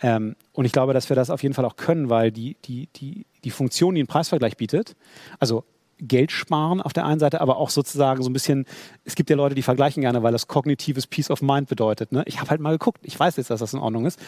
[0.01, 2.87] Ähm, und ich glaube, dass wir das auf jeden Fall auch können, weil die, die,
[2.95, 4.95] die, die Funktion, die ein Preisvergleich bietet,
[5.39, 5.65] also
[5.99, 8.65] Geld sparen auf der einen Seite, aber auch sozusagen so ein bisschen,
[9.03, 12.11] es gibt ja Leute, die vergleichen gerne, weil das kognitives Peace of Mind bedeutet.
[12.11, 12.23] Ne?
[12.27, 14.19] Ich habe halt mal geguckt, ich weiß jetzt, dass das in Ordnung ist.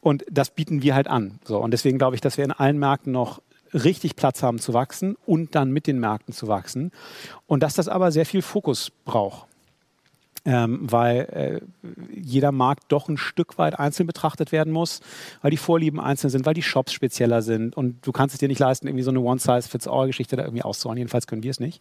[0.00, 1.38] Und das bieten wir halt an.
[1.44, 3.40] So, und deswegen glaube ich, dass wir in allen Märkten noch
[3.72, 6.90] richtig Platz haben zu wachsen und dann mit den Märkten zu wachsen.
[7.46, 9.46] Und dass das aber sehr viel Fokus braucht
[10.44, 11.60] ähm, weil äh,
[12.12, 15.00] jeder Markt doch ein Stück weit einzeln betrachtet werden muss,
[15.40, 18.48] weil die Vorlieben einzeln sind, weil die Shops spezieller sind und du kannst es dir
[18.48, 20.98] nicht leisten, irgendwie so eine One-Size-Fits-All-Geschichte da irgendwie auszuhauen.
[20.98, 21.80] Jedenfalls können wir es nicht.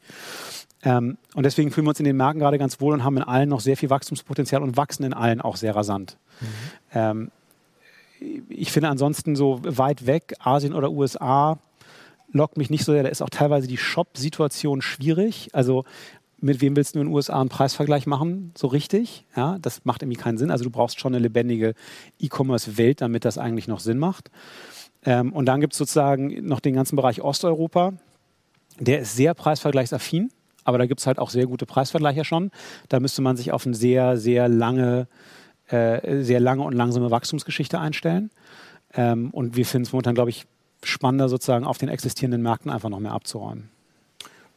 [0.84, 3.24] Ähm, und deswegen fühlen wir uns in den Märkten gerade ganz wohl und haben in
[3.24, 6.18] allen noch sehr viel Wachstumspotenzial und wachsen in allen auch sehr rasant.
[6.39, 6.47] Mhm.
[6.93, 7.32] Ähm,
[8.49, 11.57] ich finde ansonsten so weit weg, Asien oder USA,
[12.32, 13.03] lockt mich nicht so sehr.
[13.03, 15.49] Da ist auch teilweise die Shop-Situation schwierig.
[15.53, 15.86] Also
[16.41, 19.25] mit wem willst du in den USA einen Preisvergleich machen, so richtig?
[19.35, 20.51] Ja, das macht irgendwie keinen Sinn.
[20.51, 21.75] Also du brauchst schon eine lebendige
[22.19, 24.31] E-Commerce-Welt, damit das eigentlich noch Sinn macht.
[25.05, 27.93] Ähm, und dann gibt es sozusagen noch den ganzen Bereich Osteuropa.
[28.79, 30.31] Der ist sehr preisvergleichsaffin,
[30.63, 32.51] aber da gibt es halt auch sehr gute Preisvergleiche schon.
[32.89, 35.07] Da müsste man sich auf eine sehr, sehr lange,
[35.67, 38.31] äh, sehr lange und langsame Wachstumsgeschichte einstellen.
[38.93, 40.45] Ähm, und wir finden es momentan, glaube ich,
[40.83, 43.69] spannender, sozusagen auf den existierenden Märkten einfach noch mehr abzuräumen.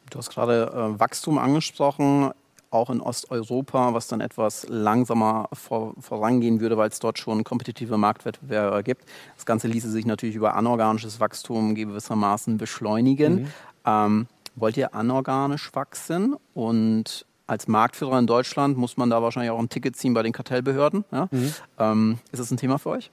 [0.09, 2.31] Du hast gerade äh, Wachstum angesprochen,
[2.69, 7.97] auch in Osteuropa, was dann etwas langsamer vor, vorangehen würde, weil es dort schon kompetitive
[7.97, 9.05] Marktwettbewerber gibt.
[9.35, 13.33] Das Ganze ließe sich natürlich über anorganisches Wachstum gewissermaßen beschleunigen.
[13.33, 13.47] Mhm.
[13.85, 16.35] Ähm, wollt ihr anorganisch wachsen?
[16.53, 20.33] Und als Marktführer in Deutschland muss man da wahrscheinlich auch ein Ticket ziehen bei den
[20.33, 21.05] Kartellbehörden.
[21.11, 21.27] Ja?
[21.31, 21.53] Mhm.
[21.79, 23.11] Ähm, ist das ein Thema für euch?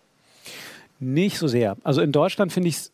[0.98, 1.76] Nicht so sehr.
[1.82, 2.92] Also in Deutschland finde ich es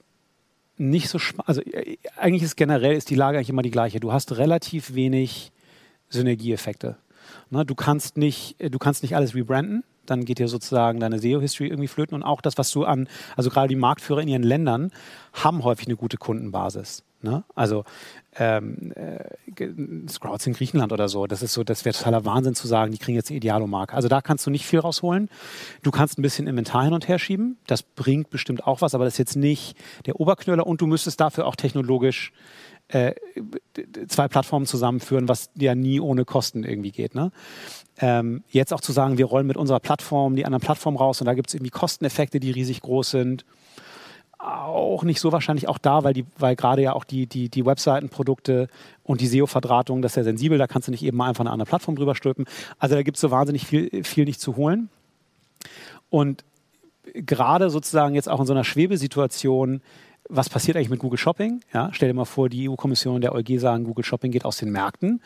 [0.78, 1.18] nicht so.
[1.46, 4.00] Also äh, eigentlich ist generell ist die Lage eigentlich immer die gleiche.
[4.00, 5.52] Du hast relativ wenig
[6.08, 6.96] Synergieeffekte.
[7.50, 9.84] Ne, du kannst nicht, äh, du kannst nicht alles rebranden.
[10.06, 13.50] Dann geht dir sozusagen deine SEO-History irgendwie flöten und auch das, was du an, also
[13.50, 14.90] gerade die Marktführer in ihren Ländern
[15.34, 17.04] haben häufig eine gute Kundenbasis.
[17.20, 17.42] Ne?
[17.56, 17.84] Also
[18.36, 22.68] ähm, äh, Scrouts in Griechenland oder so, das ist so, das wäre totaler Wahnsinn zu
[22.68, 23.94] sagen, die kriegen jetzt eine Idealo-Marke.
[23.94, 25.28] Also da kannst du nicht viel rausholen.
[25.82, 29.04] Du kannst ein bisschen Inventar hin und her schieben, das bringt bestimmt auch was, aber
[29.04, 32.32] das ist jetzt nicht der Oberknüller und du müsstest dafür auch technologisch
[32.86, 33.14] äh,
[34.06, 37.16] zwei Plattformen zusammenführen, was ja nie ohne Kosten irgendwie geht.
[37.16, 37.32] Ne?
[37.98, 41.26] Ähm, jetzt auch zu sagen, wir rollen mit unserer Plattform die anderen Plattformen raus und
[41.26, 43.44] da gibt es irgendwie Kosteneffekte, die riesig groß sind
[44.38, 47.66] auch nicht so wahrscheinlich auch da, weil, die, weil gerade ja auch die, die, die
[47.66, 48.68] Webseitenprodukte
[49.02, 51.50] und die SEO-Verdrahtung, das ist ja sensibel, da kannst du nicht eben mal einfach eine
[51.50, 52.46] andere Plattform drüber stülpen.
[52.78, 54.90] Also da gibt es so wahnsinnig viel, viel nicht zu holen.
[56.08, 56.44] Und
[57.14, 59.82] gerade sozusagen jetzt auch in so einer Schwebesituation
[60.28, 61.60] was passiert eigentlich mit Google Shopping?
[61.72, 64.58] Ja, stell dir mal vor, die EU-Kommission und der EuG sagen, Google Shopping geht aus
[64.58, 65.22] den Märkten.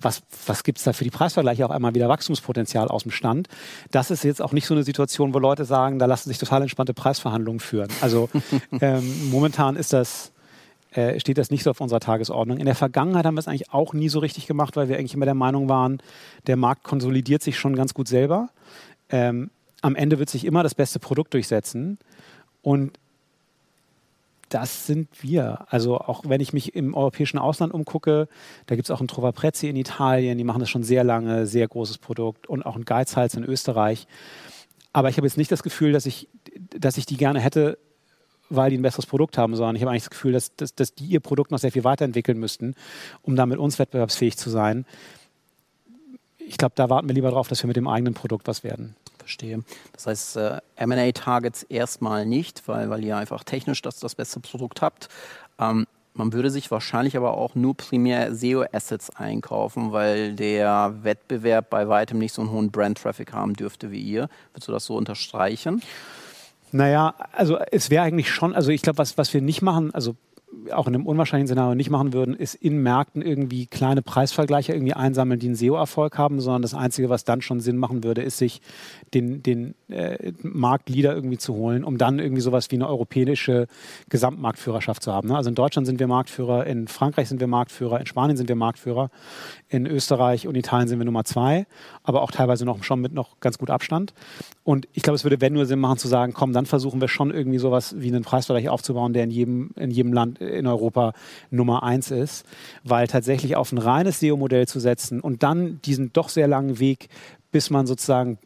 [0.00, 1.64] Was, was gibt es da für die Preisvergleiche?
[1.64, 3.48] Auf einmal wieder Wachstumspotenzial aus dem Stand.
[3.90, 6.62] Das ist jetzt auch nicht so eine Situation, wo Leute sagen, da lassen sich total
[6.62, 7.88] entspannte Preisverhandlungen führen.
[8.00, 8.28] Also
[8.80, 10.32] ähm, momentan ist das,
[10.92, 12.58] äh, steht das nicht so auf unserer Tagesordnung.
[12.58, 15.14] In der Vergangenheit haben wir es eigentlich auch nie so richtig gemacht, weil wir eigentlich
[15.14, 16.02] immer der Meinung waren,
[16.46, 18.50] der Markt konsolidiert sich schon ganz gut selber.
[19.08, 19.50] Ähm,
[19.80, 21.98] am Ende wird sich immer das beste Produkt durchsetzen.
[22.60, 22.98] Und
[24.52, 25.66] das sind wir.
[25.68, 28.28] Also auch wenn ich mich im europäischen Ausland umgucke,
[28.66, 31.66] da gibt es auch Trova Prezzi in Italien, die machen das schon sehr lange, sehr
[31.66, 34.06] großes Produkt und auch ein Geizhals in Österreich.
[34.92, 36.28] Aber ich habe jetzt nicht das Gefühl, dass ich,
[36.78, 37.78] dass ich die gerne hätte,
[38.50, 40.94] weil die ein besseres Produkt haben, sondern ich habe eigentlich das Gefühl, dass, dass, dass
[40.94, 42.74] die ihr Produkt noch sehr viel weiterentwickeln müssten,
[43.22, 44.84] um damit uns wettbewerbsfähig zu sein.
[46.38, 48.96] Ich glaube, da warten wir lieber darauf, dass wir mit dem eigenen Produkt was werden.
[49.22, 49.62] Verstehe.
[49.92, 54.82] Das heißt, äh, MA-Targets erstmal nicht, weil, weil ihr einfach technisch das, das beste Produkt
[54.82, 55.08] habt.
[55.58, 61.88] Ähm, man würde sich wahrscheinlich aber auch nur primär SEO-Assets einkaufen, weil der Wettbewerb bei
[61.88, 64.28] weitem nicht so einen hohen Brand-Traffic haben dürfte wie ihr.
[64.52, 65.82] Würdest du das so unterstreichen?
[66.70, 70.16] Naja, also es wäre eigentlich schon, also ich glaube, was, was wir nicht machen, also
[70.72, 74.92] auch in einem unwahrscheinlichen Szenario nicht machen würden, ist in Märkten irgendwie kleine Preisvergleiche irgendwie
[74.92, 78.38] einsammeln, die einen SEO-Erfolg haben, sondern das Einzige, was dann schon Sinn machen würde, ist
[78.38, 78.60] sich
[79.14, 83.66] den, den äh, Marktleader irgendwie zu holen, um dann irgendwie sowas wie eine europäische
[84.08, 85.28] Gesamtmarktführerschaft zu haben.
[85.28, 85.36] Ne?
[85.36, 88.56] Also in Deutschland sind wir Marktführer, in Frankreich sind wir Marktführer, in Spanien sind wir
[88.56, 89.10] Marktführer,
[89.68, 91.66] in Österreich und Italien sind wir Nummer zwei,
[92.02, 94.12] aber auch teilweise noch schon mit noch ganz gut Abstand.
[94.64, 97.08] Und ich glaube, es würde, wenn nur Sinn machen, zu sagen, komm, dann versuchen wir
[97.08, 101.12] schon irgendwie sowas wie einen Preisvergleich aufzubauen, der in jedem, in jedem Land in Europa
[101.50, 102.46] Nummer eins ist,
[102.84, 107.08] weil tatsächlich auf ein reines SEO-Modell zu setzen und dann diesen doch sehr langen Weg,
[107.50, 108.38] bis man sozusagen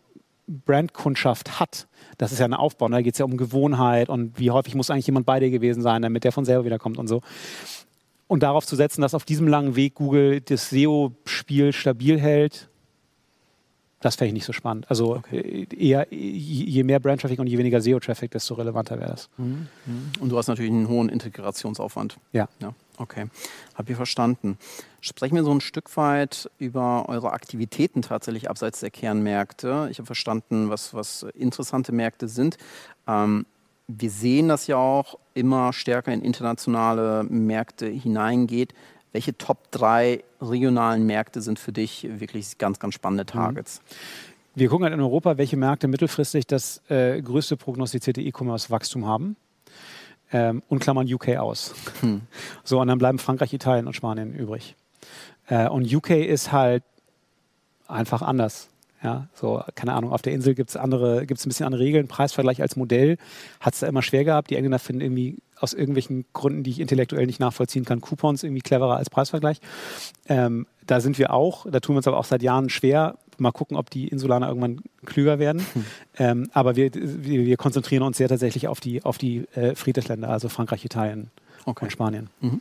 [0.47, 1.89] Brandkundschaft hat,
[2.19, 2.89] das ist ja ein Aufbau.
[2.89, 5.83] Da geht es ja um Gewohnheit und wie häufig muss eigentlich jemand bei dir gewesen
[5.83, 7.21] sein, damit der von selber wiederkommt und so.
[8.29, 12.69] Und darauf zu setzen, dass auf diesem langen Weg Google das SEO-Spiel stabil hält,
[14.07, 14.87] das fände ich nicht so spannend.
[14.89, 15.67] Also okay.
[15.71, 19.29] Äh, eher, je mehr Brand-Traffic und je weniger SEO-Traffic, desto relevanter wäre das.
[19.37, 19.69] Mhm.
[19.85, 20.13] mhm.
[20.21, 22.17] Und du hast natürlich einen hohen Integrationsaufwand.
[22.33, 22.49] Ja.
[22.61, 22.73] ja.
[22.99, 23.27] Okay,
[23.75, 24.59] habe ich verstanden.
[25.01, 29.89] Sprechen wir so ein Stück weit über eure Aktivitäten tatsächlich abseits der Kernmärkte.
[29.91, 32.57] Ich habe verstanden, was, was interessante Märkte sind.
[33.07, 33.45] Ähm,
[33.89, 38.73] wir sehen, dass ja auch immer stärker in internationale Märkte hineingeht.
[39.17, 43.29] Welche Top 3 regionalen Märkte sind für dich wirklich ganz, ganz spannende mhm.
[43.29, 43.81] Targets?
[44.55, 49.37] Wir gucken halt in Europa, welche Märkte mittelfristig das äh, größte prognostizierte E-Commerce-Wachstum haben.
[50.33, 51.75] Ähm, und klammern UK aus.
[52.03, 52.21] Hm.
[52.63, 54.77] So, und dann bleiben Frankreich, Italien und Spanien übrig.
[55.47, 56.83] Äh, und UK ist halt
[57.89, 58.69] einfach anders.
[59.03, 61.83] Ja, so, keine Ahnung, auf der Insel gibt es andere, gibt es ein bisschen andere
[61.83, 62.07] Regeln.
[62.07, 63.17] Preisvergleich als Modell
[63.61, 64.51] hat es da immer schwer gehabt.
[64.51, 68.63] Die Engländer finden irgendwie aus irgendwelchen Gründen, die ich intellektuell nicht nachvollziehen kann, Coupons irgendwie
[68.63, 69.61] cleverer als Preisvergleich.
[70.29, 73.19] Ähm, da sind wir auch, da tun wir uns aber auch seit Jahren schwer.
[73.39, 75.67] Mal gucken, ob die Insulaner irgendwann klüger werden.
[75.73, 75.85] Hm.
[76.19, 80.29] Ähm, aber wir, wir, wir, konzentrieren uns sehr tatsächlich auf die, auf die äh, Friedensländer,
[80.29, 81.31] also Frankreich, Italien
[81.67, 81.85] okay.
[81.85, 82.31] und Spanien.
[82.41, 82.61] Mhm.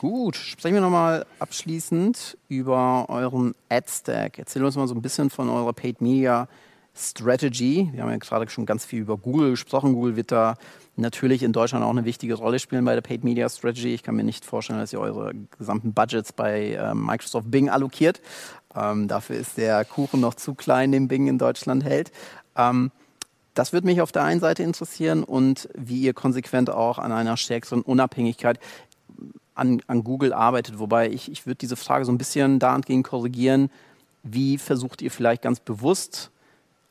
[0.00, 4.38] Gut, sprechen wir nochmal abschließend über euren Ad-Stack.
[4.38, 6.48] Erzähl uns mal so ein bisschen von eurer Paid Media
[7.00, 7.88] Strategy.
[7.92, 9.94] Wir haben ja gerade schon ganz viel über Google gesprochen.
[9.94, 10.56] Google wird da
[10.96, 13.94] natürlich in Deutschland auch eine wichtige Rolle spielen bei der Paid Media Strategy.
[13.94, 18.20] Ich kann mir nicht vorstellen, dass ihr eure gesamten Budgets bei äh, Microsoft Bing allokiert.
[18.74, 22.12] Ähm, dafür ist der Kuchen noch zu klein, den Bing in Deutschland hält.
[22.56, 22.90] Ähm,
[23.54, 27.36] das würde mich auf der einen Seite interessieren und wie ihr konsequent auch an einer
[27.36, 28.60] stärkeren Unabhängigkeit
[29.54, 30.78] an, an Google arbeitet.
[30.78, 33.70] Wobei ich, ich würde diese Frage so ein bisschen dahingehend korrigieren,
[34.22, 36.30] wie versucht ihr vielleicht ganz bewusst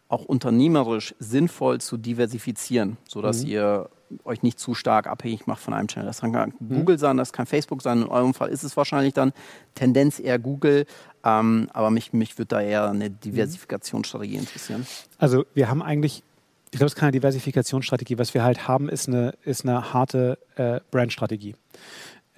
[0.10, 3.50] auch unternehmerisch sinnvoll zu diversifizieren, sodass mhm.
[3.50, 3.90] ihr
[4.24, 6.08] euch nicht zu stark abhängig macht von einem Channel.
[6.08, 6.76] Das kann mhm.
[6.76, 8.02] Google sein, das kann Facebook sein.
[8.02, 9.34] In eurem Fall ist es wahrscheinlich dann
[9.76, 10.88] Tendenz eher Google.
[11.24, 14.88] Ähm, aber mich, mich würde da eher eine Diversifikationsstrategie interessieren.
[15.20, 16.24] Also wir haben eigentlich,
[16.72, 18.18] ich glaube, es ist keine Diversifikationsstrategie.
[18.18, 21.56] Was wir halt haben, ist eine, ist eine harte äh, Brandstrategie.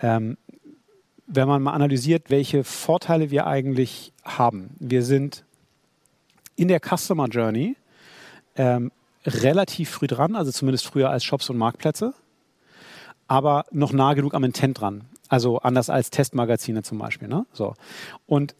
[0.01, 0.37] Ähm,
[1.25, 4.71] wenn man mal analysiert, welche Vorteile wir eigentlich haben.
[4.79, 5.45] Wir sind
[6.55, 7.75] in der Customer Journey
[8.55, 8.91] ähm,
[9.25, 12.13] relativ früh dran, also zumindest früher als Shops und Marktplätze,
[13.27, 15.05] aber noch nah genug am Intent dran.
[15.29, 17.27] Also anders als Testmagazine zum Beispiel.
[17.27, 17.45] Ne?
[17.53, 17.73] So.
[18.25, 18.55] Und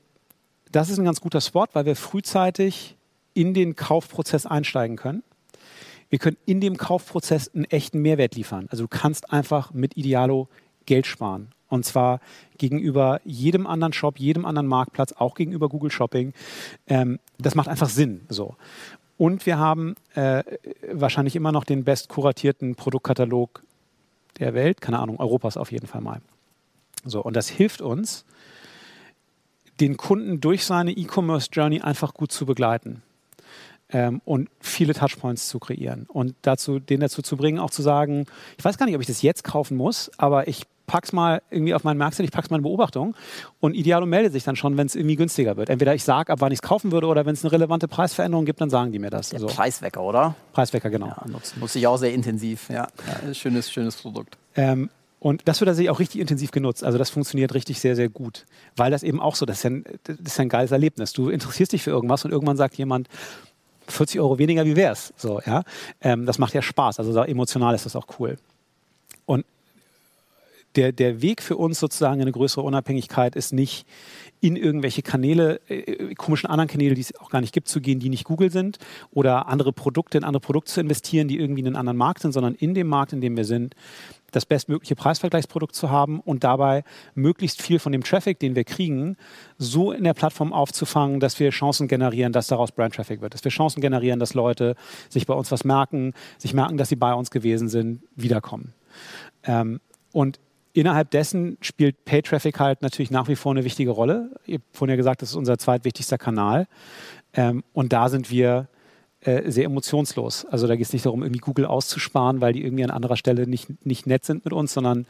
[0.71, 2.95] das ist ein ganz guter Spot, weil wir frühzeitig
[3.33, 5.23] in den Kaufprozess einsteigen können.
[6.09, 8.67] Wir können in dem Kaufprozess einen echten Mehrwert liefern.
[8.69, 10.47] Also du kannst einfach mit Idealo
[10.85, 11.49] Geld sparen.
[11.72, 12.19] Und zwar
[12.57, 16.34] gegenüber jedem anderen Shop, jedem anderen Marktplatz, auch gegenüber Google Shopping.
[16.88, 18.22] Ähm, das macht einfach Sinn.
[18.30, 18.55] So.
[19.17, 20.43] Und wir haben äh,
[20.91, 23.63] wahrscheinlich immer noch den best kuratierten Produktkatalog
[24.39, 26.22] der Welt, keine Ahnung, Europas auf jeden Fall mal.
[27.05, 28.26] So, und das hilft uns,
[29.80, 33.01] den Kunden durch seine E-Commerce Journey einfach gut zu begleiten
[33.89, 38.26] ähm, und viele Touchpoints zu kreieren und dazu, den dazu zu bringen, auch zu sagen,
[38.57, 41.73] ich weiß gar nicht, ob ich das jetzt kaufen muss, aber ich pack's mal irgendwie
[41.73, 43.15] auf meinen Marktset, ich pack's mal in Beobachtung
[43.61, 45.69] und Idealo meldet sich dann schon, wenn es irgendwie günstiger wird.
[45.69, 48.43] Entweder ich sage, ab wann ich es kaufen würde oder wenn es eine relevante Preisveränderung
[48.43, 49.29] gibt, dann sagen die mir das.
[49.29, 50.35] Der also, Preiswecker, oder?
[50.51, 51.07] Preiswecker, genau.
[51.07, 51.23] Ja,
[51.57, 52.69] nutze ich auch sehr intensiv.
[52.69, 52.89] Ja,
[53.25, 54.37] ja schönes, schönes Produkt.
[54.57, 54.89] Ähm,
[55.19, 56.83] und das wird tatsächlich auch richtig intensiv genutzt.
[56.83, 58.45] Also das funktioniert richtig sehr, sehr gut.
[58.75, 61.13] Weil das eben auch so, das ist, ja ein, das ist ja ein geiles Erlebnis.
[61.13, 63.07] Du interessierst dich für irgendwas und irgendwann sagt jemand,
[63.87, 65.13] 40 Euro weniger, wie wär's?
[65.15, 65.63] So, ja.
[66.01, 66.99] Ähm, das macht ja Spaß.
[66.99, 68.37] Also emotional ist das auch cool.
[69.25, 69.45] Und
[70.76, 73.86] der, der Weg für uns sozusagen eine größere Unabhängigkeit ist nicht
[74.39, 77.99] in irgendwelche Kanäle, äh, komischen anderen Kanäle, die es auch gar nicht gibt, zu gehen,
[77.99, 78.80] die nicht Google sind
[79.11, 82.32] oder andere Produkte in andere Produkte zu investieren, die irgendwie in einen anderen Markt sind,
[82.32, 83.76] sondern in dem Markt, in dem wir sind,
[84.32, 89.17] das bestmögliche Preisvergleichsprodukt zu haben und dabei möglichst viel von dem Traffic, den wir kriegen,
[89.57, 93.43] so in der Plattform aufzufangen, dass wir Chancen generieren, dass daraus Brand Traffic wird, dass
[93.43, 94.76] wir Chancen generieren, dass Leute
[95.09, 98.74] sich bei uns was merken, sich merken, dass sie bei uns gewesen sind, wiederkommen.
[99.43, 99.82] Ähm,
[100.13, 100.39] und
[100.74, 104.32] innerhalb dessen spielt Pay Traffic halt natürlich nach wie vor eine wichtige Rolle.
[104.45, 106.67] Ihr habt vorhin ja gesagt, das ist unser zweitwichtigster Kanal.
[107.34, 108.67] Ähm, und da sind wir
[109.22, 110.45] äh, sehr emotionslos.
[110.45, 113.47] Also da geht es nicht darum, irgendwie Google auszusparen, weil die irgendwie an anderer Stelle
[113.47, 115.05] nicht, nicht nett sind mit uns, sondern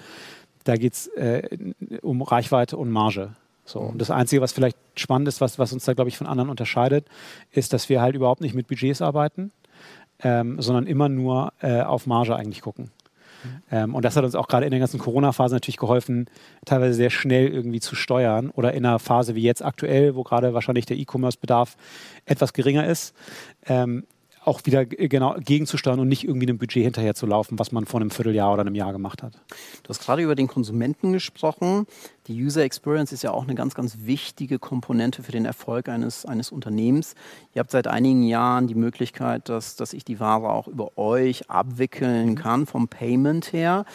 [0.64, 1.58] da geht es äh,
[2.02, 3.32] um Reichweite und Marge.
[3.66, 3.80] So.
[3.80, 6.50] Und das Einzige, was vielleicht spannend ist, was, was uns da, glaube ich, von anderen
[6.50, 7.08] unterscheidet,
[7.52, 9.52] ist, dass wir halt überhaupt nicht mit Budgets arbeiten,
[10.24, 12.92] ähm, sondern immer nur äh, auf Marge eigentlich gucken.
[13.72, 16.28] Ähm, und das hat uns auch gerade in der ganzen Corona-Phase natürlich geholfen,
[16.66, 20.54] teilweise sehr schnell irgendwie zu steuern oder in einer Phase wie jetzt aktuell, wo gerade
[20.54, 21.78] wahrscheinlich der E-Commerce-Bedarf
[22.26, 23.16] etwas geringer ist,
[23.66, 24.06] ähm,
[24.44, 28.02] auch wieder genau gegenzusteuern und nicht irgendwie einem Budget hinterher zu laufen, was man vor
[28.02, 29.34] einem Vierteljahr oder einem Jahr gemacht hat.
[29.84, 31.86] Du hast gerade über den Konsumenten gesprochen.
[32.28, 36.26] Die User Experience ist ja auch eine ganz, ganz wichtige Komponente für den Erfolg eines,
[36.26, 37.14] eines Unternehmens.
[37.54, 41.50] Ihr habt seit einigen Jahren die Möglichkeit, dass, dass ich die Ware auch über euch
[41.50, 42.36] abwickeln mhm.
[42.36, 43.86] kann, vom Payment her.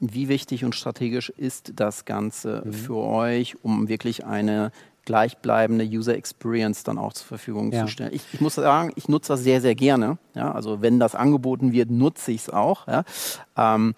[0.00, 2.72] Wie wichtig und strategisch ist das Ganze mhm.
[2.72, 4.72] für euch, um wirklich eine
[5.04, 7.82] gleichbleibende User Experience dann auch zur Verfügung ja.
[7.82, 8.12] zu stellen.
[8.12, 10.18] Ich, ich, muss sagen, ich nutze das sehr, sehr gerne.
[10.34, 10.52] Ja?
[10.52, 12.86] Also wenn das angeboten wird, nutze ich es auch.
[12.86, 13.04] Ja?
[13.56, 13.94] Ähm,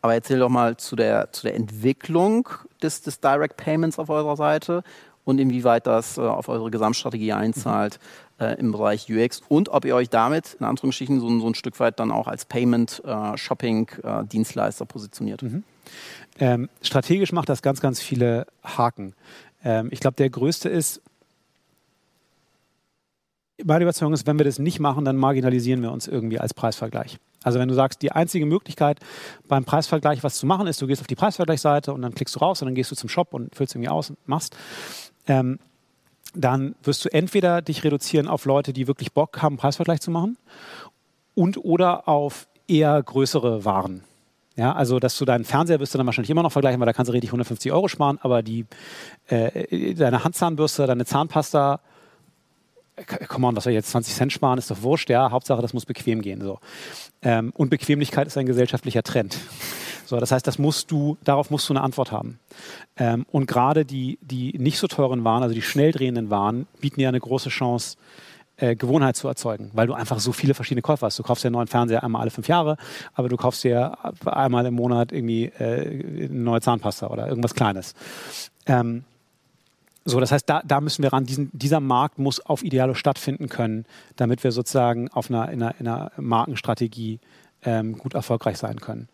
[0.00, 2.48] aber erzähl doch mal zu der, zu der Entwicklung
[2.82, 4.82] des, des Direct Payments auf eurer Seite
[5.24, 8.00] und inwieweit das äh, auf eure Gesamtstrategie einzahlt
[8.38, 8.46] mhm.
[8.46, 11.78] äh, im Bereich UX und ob ihr euch damit in Anführungsstrichen so, so ein Stück
[11.80, 15.42] weit dann auch als Payment-Shopping-Dienstleister äh, äh positioniert.
[15.42, 15.64] Mhm.
[16.40, 19.14] Ähm, strategisch macht das ganz, ganz viele Haken.
[19.64, 21.02] Ähm, ich glaube, der größte ist,
[23.64, 27.18] meine Überzeugung ist, wenn wir das nicht machen, dann marginalisieren wir uns irgendwie als Preisvergleich.
[27.42, 29.00] Also wenn du sagst, die einzige Möglichkeit
[29.46, 32.40] beim Preisvergleich was zu machen ist, du gehst auf die Preisvergleichsseite und dann klickst du
[32.40, 34.56] raus und dann gehst du zum Shop und füllst irgendwie aus und machst,
[35.26, 35.58] ähm,
[36.34, 40.36] dann wirst du entweder dich reduzieren auf Leute, die wirklich Bock haben, Preisvergleich zu machen
[41.34, 44.04] und oder auf eher größere Waren.
[44.58, 46.92] Ja, also dass du deinen Fernseher wirst du dann wahrscheinlich immer noch vergleichen, weil da
[46.92, 48.66] kannst du richtig 150 Euro sparen, aber die,
[49.28, 51.78] äh, deine Handzahnbürste, deine Zahnpasta,
[53.28, 55.86] komm on, was ich jetzt 20 Cent sparen, ist doch wurscht, ja, Hauptsache, das muss
[55.86, 56.40] bequem gehen.
[56.40, 56.58] So.
[57.22, 59.38] Ähm, und Bequemlichkeit ist ein gesellschaftlicher Trend.
[60.06, 62.40] So, das heißt, das musst du, darauf musst du eine Antwort haben.
[62.96, 67.00] Ähm, und gerade die, die nicht so teuren Waren, also die schnell drehenden Waren, bieten
[67.00, 67.96] ja eine große Chance,
[68.58, 71.18] äh, Gewohnheit zu erzeugen, weil du einfach so viele verschiedene Käufe hast.
[71.18, 72.76] Du kaufst dir einen neuen Fernseher einmal alle fünf Jahre,
[73.14, 73.96] aber du kaufst dir
[74.26, 77.94] einmal im Monat irgendwie äh, eine neue Zahnpasta oder irgendwas Kleines.
[78.66, 79.04] Ähm,
[80.04, 81.26] so, das heißt, da, da müssen wir ran.
[81.26, 83.84] Diesen, dieser Markt muss auf Idealo stattfinden können,
[84.16, 87.20] damit wir sozusagen auf einer, in, einer, in einer Markenstrategie
[87.62, 89.08] ähm, gut erfolgreich sein können.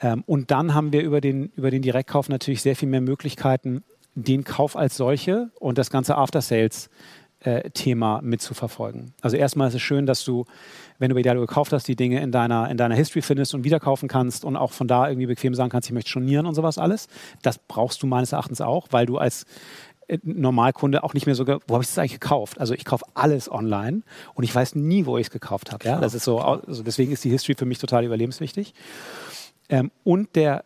[0.00, 3.84] Ähm, und dann haben wir über den, über den Direktkauf natürlich sehr viel mehr Möglichkeiten,
[4.14, 6.90] den Kauf als solche und das ganze After Sales
[7.44, 9.14] äh, Thema mitzuverfolgen.
[9.20, 10.44] Also erstmal ist es schön, dass du,
[10.98, 13.64] wenn du bei Idealo gekauft hast, die Dinge in deiner, in deiner History findest und
[13.64, 16.78] wiederkaufen kannst und auch von da irgendwie bequem sagen kannst, ich möchte stornieren und sowas
[16.78, 17.08] alles.
[17.42, 19.44] Das brauchst du meines Erachtens auch, weil du als
[20.08, 22.60] äh, Normalkunde auch nicht mehr so, wo habe ich das eigentlich gekauft?
[22.60, 24.02] Also ich kaufe alles online
[24.34, 25.84] und ich weiß nie, wo ich es gekauft habe.
[25.84, 26.00] Ja?
[26.00, 28.74] Das ist so, also deswegen ist die History für mich total überlebenswichtig.
[29.68, 30.64] Ähm, und der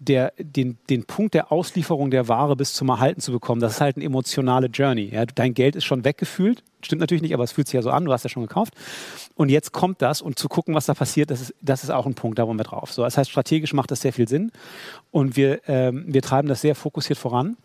[0.00, 3.80] der, den, den Punkt der Auslieferung der Ware bis zum Erhalten zu bekommen, das ist
[3.80, 5.10] halt eine emotionale Journey.
[5.12, 5.26] Ja?
[5.26, 6.62] Dein Geld ist schon weggefühlt.
[6.82, 8.74] Stimmt natürlich nicht, aber es fühlt sich ja so an, du hast ja schon gekauft.
[9.34, 12.06] Und jetzt kommt das und zu gucken, was da passiert, das ist, das ist auch
[12.06, 12.92] ein Punkt, da wollen wir drauf.
[12.92, 14.52] So, das heißt, strategisch macht das sehr viel Sinn
[15.10, 17.56] und wir, ähm, wir treiben das sehr fokussiert voran.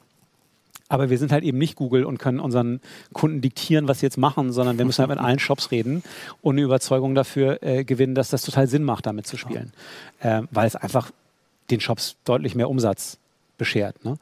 [0.89, 2.79] Aber wir sind halt eben nicht Google und können unseren
[3.13, 6.03] Kunden diktieren, was sie jetzt machen, sondern wir müssen halt mit allen Shops reden
[6.41, 9.71] und eine Überzeugung dafür äh, gewinnen, dass das total Sinn macht, damit zu spielen.
[10.19, 11.11] Äh, weil es einfach
[11.69, 13.17] den Shops deutlich mehr Umsatz
[13.57, 14.03] beschert.
[14.03, 14.17] Ne?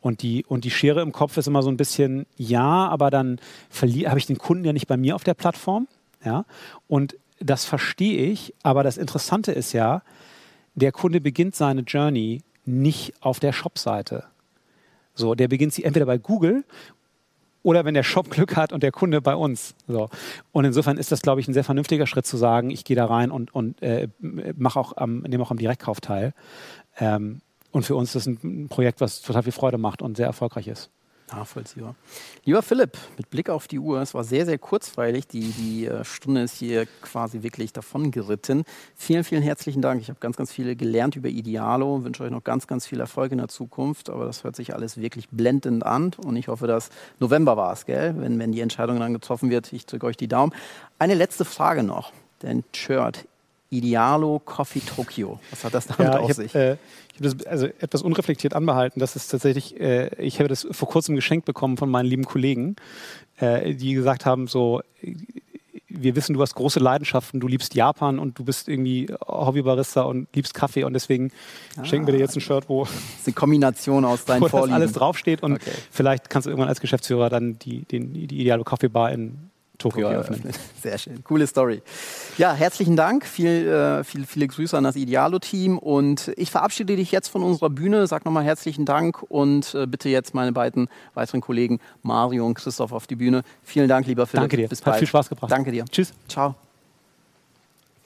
[0.00, 3.40] Und, die, und die Schere im Kopf ist immer so ein bisschen, ja, aber dann
[3.80, 5.88] habe ich den Kunden ja nicht bei mir auf der Plattform.
[6.24, 6.44] Ja?
[6.86, 10.02] Und das verstehe ich, aber das Interessante ist ja,
[10.74, 14.24] der Kunde beginnt seine Journey nicht auf der Shop-Seite.
[15.14, 16.64] So, der beginnt sie entweder bei Google
[17.62, 19.74] oder wenn der Shop Glück hat und der Kunde bei uns.
[19.88, 20.08] So.
[20.52, 23.06] Und insofern ist das, glaube ich, ein sehr vernünftiger Schritt zu sagen, ich gehe da
[23.06, 26.32] rein und, und äh, nehme auch am Direktkauf teil.
[26.98, 27.40] Ähm,
[27.72, 30.68] und für uns ist das ein Projekt, was total viel Freude macht und sehr erfolgreich
[30.68, 30.90] ist.
[31.32, 31.96] Nachvollziehbar.
[32.44, 35.26] Lieber Philipp, mit Blick auf die Uhr, es war sehr, sehr kurzweilig.
[35.26, 38.64] Die, die äh, Stunde ist hier quasi wirklich davon geritten.
[38.94, 40.00] Vielen, vielen herzlichen Dank.
[40.00, 42.04] Ich habe ganz, ganz viel gelernt über Idealo.
[42.04, 44.08] Wünsche euch noch ganz, ganz viel Erfolg in der Zukunft.
[44.08, 46.12] Aber das hört sich alles wirklich blendend an.
[46.24, 48.14] Und ich hoffe, dass November war es, gell?
[48.18, 49.72] Wenn, wenn die Entscheidung dann getroffen wird.
[49.72, 50.54] Ich drücke euch die Daumen.
[51.00, 52.12] Eine letzte Frage noch.
[52.38, 53.26] Dein Shirt.
[53.70, 55.40] Idealo Coffee Tokyo.
[55.50, 56.54] Was hat das damit ja, auf hab, sich?
[56.54, 56.76] Äh,
[57.12, 59.00] ich habe das also etwas unreflektiert anbehalten.
[59.00, 62.76] Das ist tatsächlich, äh, ich habe das vor kurzem geschenkt bekommen von meinen lieben Kollegen,
[63.38, 64.82] äh, die gesagt haben, so,
[65.88, 70.28] wir wissen, du hast große Leidenschaften, du liebst Japan und du bist irgendwie Hobbybarista und
[70.34, 71.30] liebst Kaffee und deswegen
[71.76, 72.86] ah, schenken wir dir jetzt ein Shirt, wo,
[73.24, 74.74] eine Kombination aus deinen wo Vorlieben.
[74.74, 75.70] alles draufsteht und okay.
[75.90, 80.42] vielleicht kannst du irgendwann als Geschäftsführer dann die, den, die ideale Kaffeebar in Tokio eröffnen.
[80.82, 81.82] Sehr schön, coole Story.
[82.38, 87.12] Ja, herzlichen Dank, viel, äh, viel, viele Grüße an das Idealo-Team und ich verabschiede dich
[87.12, 91.40] jetzt von unserer Bühne, sag nochmal herzlichen Dank und äh, bitte jetzt meine beiden weiteren
[91.40, 93.42] Kollegen Mario und Christoph auf die Bühne.
[93.62, 94.42] Vielen Dank, lieber Philipp.
[94.42, 94.94] Danke dir, bis bald.
[94.94, 95.50] Hat viel Spaß gebracht.
[95.50, 95.84] Danke dir.
[95.86, 96.12] Tschüss.
[96.28, 96.54] Ciao.